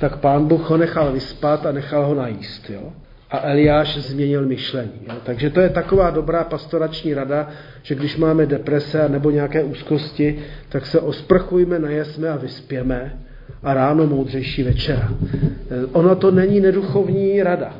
tak 0.00 0.16
pán 0.16 0.46
Bůh 0.46 0.70
ho 0.70 0.76
nechal 0.76 1.12
vyspat 1.12 1.66
a 1.66 1.72
nechal 1.72 2.06
ho 2.06 2.14
najíst. 2.14 2.70
Jo? 2.70 2.92
A 3.30 3.40
Eliáš 3.42 3.98
změnil 3.98 4.46
myšlení. 4.46 5.00
Jo? 5.08 5.14
Takže 5.24 5.50
to 5.50 5.60
je 5.60 5.68
taková 5.68 6.10
dobrá 6.10 6.44
pastorační 6.44 7.14
rada, 7.14 7.48
že 7.82 7.94
když 7.94 8.16
máme 8.16 8.46
deprese 8.46 9.08
nebo 9.08 9.30
nějaké 9.30 9.64
úzkosti, 9.64 10.38
tak 10.68 10.86
se 10.86 11.00
osprchujme, 11.00 11.78
najesme 11.78 12.28
a 12.28 12.36
vyspěme 12.36 13.18
a 13.62 13.74
ráno 13.74 14.06
moudřejší 14.06 14.62
večera. 14.62 15.08
Ono 15.92 16.16
to 16.16 16.30
není 16.30 16.60
neduchovní 16.60 17.42
rada 17.42 17.74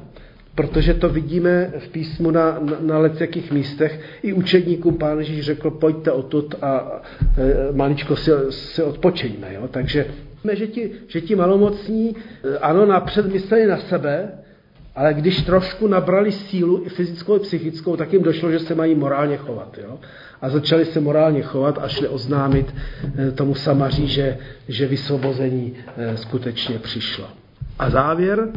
protože 0.58 0.94
to 0.94 1.08
vidíme 1.08 1.72
v 1.78 1.88
písmu 1.88 2.30
na, 2.30 2.58
na, 2.60 2.76
na 2.80 2.98
lecjakých 2.98 3.52
místech. 3.52 4.00
I 4.22 4.32
učedníkům 4.32 4.98
pán 4.98 5.18
Ježíš 5.18 5.44
řekl, 5.44 5.70
pojďte 5.70 6.12
odtud 6.12 6.54
a 6.62 7.02
e, 7.38 7.72
maličko 7.72 8.16
si, 8.16 8.30
si 8.50 8.82
odpočejme. 8.82 9.54
Jo? 9.54 9.68
Takže 9.70 10.06
že 10.52 10.66
ti, 10.66 10.90
že 11.06 11.20
ti 11.20 11.36
malomocní, 11.36 12.16
e, 12.44 12.58
ano, 12.58 12.86
napřed 12.86 13.32
mysleli 13.32 13.66
na 13.66 13.76
sebe, 13.76 14.28
ale 14.94 15.14
když 15.14 15.42
trošku 15.42 15.86
nabrali 15.86 16.32
sílu, 16.32 16.82
i 16.86 16.88
fyzickou, 16.88 17.36
i 17.36 17.40
psychickou, 17.40 17.96
tak 17.96 18.12
jim 18.12 18.22
došlo, 18.22 18.50
že 18.50 18.58
se 18.58 18.74
mají 18.74 18.94
morálně 18.94 19.36
chovat. 19.36 19.78
Jo? 19.82 19.98
A 20.42 20.48
začali 20.50 20.84
se 20.84 21.00
morálně 21.00 21.42
chovat 21.42 21.78
a 21.82 21.88
šli 21.88 22.08
oznámit 22.08 22.74
e, 23.18 23.30
tomu 23.30 23.54
samaří, 23.54 24.08
že, 24.08 24.38
že 24.68 24.86
vysvobození 24.86 25.74
e, 25.96 26.16
skutečně 26.16 26.78
přišlo. 26.78 27.28
A 27.78 27.90
závěr, 27.90 28.48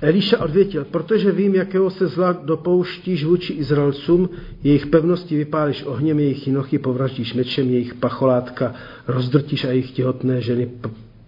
Eliša 0.00 0.38
odvětil, 0.44 0.84
protože 0.84 1.32
vím, 1.32 1.54
jakého 1.54 1.90
se 1.90 2.06
zla 2.06 2.32
dopouštíš 2.32 3.24
vůči 3.24 3.52
Izraelcům, 3.52 4.30
jejich 4.64 4.86
pevnosti 4.86 5.36
vypálíš 5.36 5.84
ohněm, 5.84 6.18
jejich 6.18 6.46
jinochy 6.46 6.78
povraždíš 6.78 7.34
mečem, 7.34 7.70
jejich 7.70 7.94
pacholátka 7.94 8.74
rozdrtíš 9.08 9.64
a 9.64 9.68
jejich 9.68 9.90
těhotné 9.90 10.40
ženy 10.40 10.70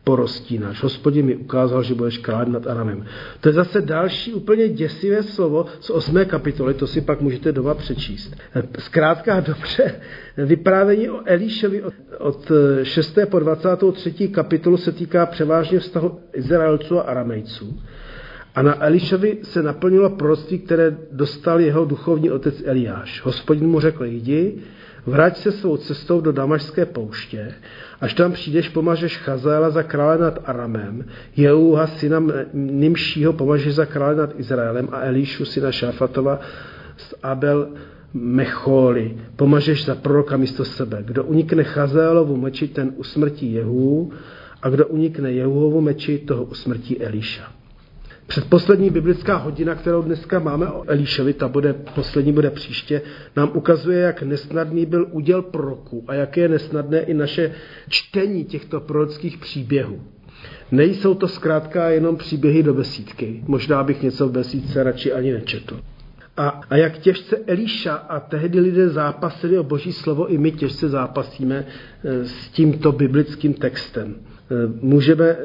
porostínáš. 0.04 0.82
Hospodin 0.82 1.26
mi 1.26 1.36
ukázal, 1.36 1.82
že 1.82 1.94
budeš 1.94 2.18
krát 2.18 2.48
nad 2.48 2.66
Aramem. 2.66 3.04
To 3.40 3.48
je 3.48 3.52
zase 3.52 3.80
další 3.80 4.34
úplně 4.34 4.68
děsivé 4.68 5.22
slovo 5.22 5.66
z 5.80 5.90
8. 5.90 6.24
kapitoly, 6.24 6.74
to 6.74 6.86
si 6.86 7.00
pak 7.00 7.20
můžete 7.20 7.52
doma 7.52 7.74
přečíst. 7.74 8.36
Zkrátka 8.78 9.40
dobře, 9.40 10.00
vyprávění 10.36 11.10
o 11.10 11.20
Elíšovi 11.24 11.82
od 12.18 12.52
6. 12.82 13.18
po 13.30 13.38
23. 13.38 14.28
kapitolu 14.28 14.76
se 14.76 14.92
týká 14.92 15.26
převážně 15.26 15.78
vztahu 15.78 16.20
Izraelců 16.32 16.98
a 16.98 17.02
Aramejců. 17.02 17.78
A 18.58 18.62
na 18.62 18.84
Elišovi 18.84 19.38
se 19.42 19.62
naplnilo 19.62 20.10
proroctví, 20.10 20.58
které 20.58 20.96
dostal 21.12 21.60
jeho 21.60 21.84
duchovní 21.84 22.30
otec 22.30 22.62
Eliáš. 22.64 23.22
Hospodin 23.22 23.68
mu 23.68 23.80
řekl, 23.80 24.04
jdi, 24.04 24.54
vrať 25.06 25.36
se 25.36 25.52
svou 25.52 25.76
cestou 25.76 26.20
do 26.20 26.32
Damašské 26.32 26.86
pouště, 26.86 27.54
až 28.00 28.14
tam 28.14 28.32
přijdeš, 28.32 28.68
pomažeš 28.68 29.16
Chazaela 29.16 29.70
za 29.70 29.82
krále 29.82 30.18
nad 30.18 30.38
Aramem, 30.44 31.04
Jehuha 31.36 31.86
syna 31.86 32.22
Nimšího 32.54 33.32
pomažeš 33.32 33.74
za 33.74 33.86
krále 33.86 34.14
nad 34.16 34.40
Izraelem 34.40 34.88
a 34.92 35.00
Elíšu 35.00 35.44
syna 35.44 35.72
Šafatova 35.72 36.40
z 36.96 37.14
Abel 37.22 37.68
Mecholi, 38.14 39.16
pomažeš 39.36 39.84
za 39.84 39.94
proroka 39.94 40.36
místo 40.36 40.64
sebe. 40.64 41.02
Kdo 41.06 41.24
unikne 41.24 41.64
Chazaelovu 41.64 42.36
meči, 42.36 42.68
ten 42.68 42.92
usmrtí 42.96 43.52
Jehu, 43.52 44.10
a 44.62 44.68
kdo 44.68 44.86
unikne 44.86 45.32
Jehuhovu 45.32 45.80
meči, 45.80 46.18
toho 46.18 46.44
usmrtí 46.44 46.98
Elíša. 47.02 47.57
Předposlední 48.28 48.90
biblická 48.90 49.36
hodina, 49.36 49.74
kterou 49.74 50.02
dneska 50.02 50.38
máme 50.38 50.66
o 50.66 50.84
Elíšovi, 50.86 51.32
ta 51.32 51.48
bude, 51.48 51.72
poslední 51.72 52.32
bude 52.32 52.50
příště, 52.50 53.02
nám 53.36 53.50
ukazuje, 53.54 53.98
jak 54.00 54.22
nesnadný 54.22 54.86
byl 54.86 55.06
úděl 55.10 55.42
proroků 55.42 56.04
a 56.08 56.14
jak 56.14 56.36
je 56.36 56.48
nesnadné 56.48 57.00
i 57.00 57.14
naše 57.14 57.52
čtení 57.88 58.44
těchto 58.44 58.80
prorockých 58.80 59.38
příběhů. 59.38 60.00
Nejsou 60.70 61.14
to 61.14 61.28
zkrátka 61.28 61.90
jenom 61.90 62.16
příběhy 62.16 62.62
do 62.62 62.74
besídky. 62.74 63.42
Možná 63.46 63.84
bych 63.84 64.02
něco 64.02 64.28
v 64.28 64.32
besídce 64.32 64.82
radši 64.82 65.12
ani 65.12 65.32
nečetl. 65.32 65.80
A, 66.36 66.60
a 66.70 66.76
jak 66.76 66.98
těžce 66.98 67.36
Elíša 67.46 67.94
a 67.94 68.20
tehdy 68.20 68.60
lidé 68.60 68.88
zápasili 68.88 69.58
o 69.58 69.62
boží 69.62 69.92
slovo, 69.92 70.26
i 70.26 70.38
my 70.38 70.52
těžce 70.52 70.88
zápasíme 70.88 71.64
eh, 72.04 72.24
s 72.24 72.48
tímto 72.48 72.92
biblickým 72.92 73.54
textem. 73.54 74.14
Eh, 74.50 74.54
můžeme, 74.80 75.24
eh, 75.24 75.36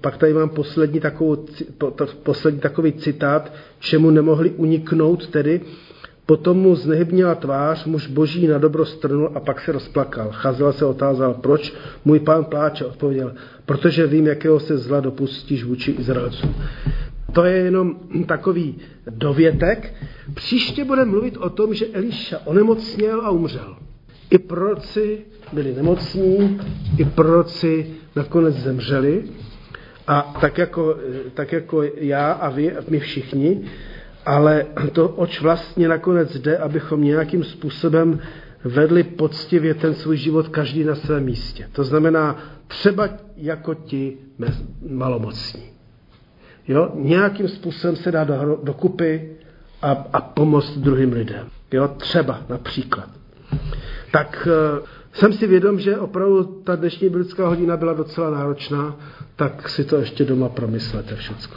pak 0.00 0.16
tady 0.16 0.34
mám 0.34 0.48
poslední, 0.48 1.00
takovou, 1.00 1.46
poslední 2.22 2.60
takový 2.60 2.92
citát, 2.92 3.52
čemu 3.78 4.10
nemohli 4.10 4.50
uniknout 4.50 5.26
tedy, 5.26 5.60
Potom 6.30 6.58
mu 6.58 6.74
znehybnila 6.74 7.34
tvář, 7.34 7.84
muž 7.84 8.06
boží 8.06 8.46
na 8.46 8.58
dobro 8.58 8.86
strnul 8.86 9.32
a 9.34 9.40
pak 9.40 9.60
se 9.60 9.72
rozplakal. 9.72 10.30
Chazel 10.32 10.72
se 10.72 10.84
otázal, 10.84 11.34
proč 11.34 11.74
můj 12.04 12.20
pán 12.20 12.44
pláče, 12.44 12.84
odpověděl, 12.84 13.34
protože 13.66 14.06
vím, 14.06 14.26
jakého 14.26 14.60
se 14.60 14.78
zla 14.78 15.00
dopustíš 15.00 15.64
vůči 15.64 15.90
Izraelcům. 15.90 16.54
To 17.32 17.44
je 17.44 17.56
jenom 17.56 17.96
takový 18.26 18.78
dovětek. 19.10 19.94
Příště 20.34 20.84
budeme 20.84 21.10
mluvit 21.10 21.36
o 21.36 21.50
tom, 21.50 21.74
že 21.74 21.86
Eliša 21.86 22.38
onemocněl 22.44 23.20
a 23.20 23.30
umřel. 23.30 23.76
I 24.30 24.38
proroci 24.38 25.24
byli 25.52 25.74
nemocní, 25.74 26.60
i 26.98 27.04
proroci 27.04 27.86
nakonec 28.16 28.56
zemřeli. 28.56 29.24
A 30.06 30.34
tak 30.40 30.58
jako, 30.58 30.96
tak 31.34 31.52
jako 31.52 31.82
já 31.82 32.32
a 32.32 32.50
vy, 32.50 32.76
my 32.88 33.00
všichni, 33.00 33.60
ale 34.26 34.66
to, 34.92 35.08
oč 35.08 35.40
vlastně 35.40 35.88
nakonec 35.88 36.38
jde, 36.38 36.58
abychom 36.58 37.04
nějakým 37.04 37.44
způsobem 37.44 38.18
vedli 38.64 39.02
poctivě 39.02 39.74
ten 39.74 39.94
svůj 39.94 40.16
život 40.16 40.48
každý 40.48 40.84
na 40.84 40.94
svém 40.94 41.24
místě. 41.24 41.68
To 41.72 41.84
znamená 41.84 42.38
třeba 42.66 43.08
jako 43.36 43.74
ti 43.74 44.16
malomocní. 44.90 45.62
Jo? 46.68 46.90
Nějakým 46.94 47.48
způsobem 47.48 47.96
se 47.96 48.12
dá 48.12 48.24
do, 48.24 48.60
dokupy 48.62 49.36
a, 49.82 49.92
a 50.12 50.20
pomoct 50.20 50.76
druhým 50.78 51.12
lidem. 51.12 51.48
Jo? 51.72 51.88
Třeba 51.88 52.42
například. 52.48 53.19
Tak 54.10 54.48
e, 54.50 54.80
jsem 55.12 55.32
si 55.32 55.46
vědom, 55.46 55.80
že 55.80 55.98
opravdu 55.98 56.44
ta 56.44 56.76
dnešní 56.76 57.08
biblická 57.08 57.48
hodina 57.48 57.76
byla 57.76 57.92
docela 57.92 58.30
náročná, 58.30 58.96
tak 59.36 59.68
si 59.68 59.84
to 59.84 59.96
ještě 59.96 60.24
doma 60.24 60.48
promyslete 60.48 61.16
všecko. 61.16 61.56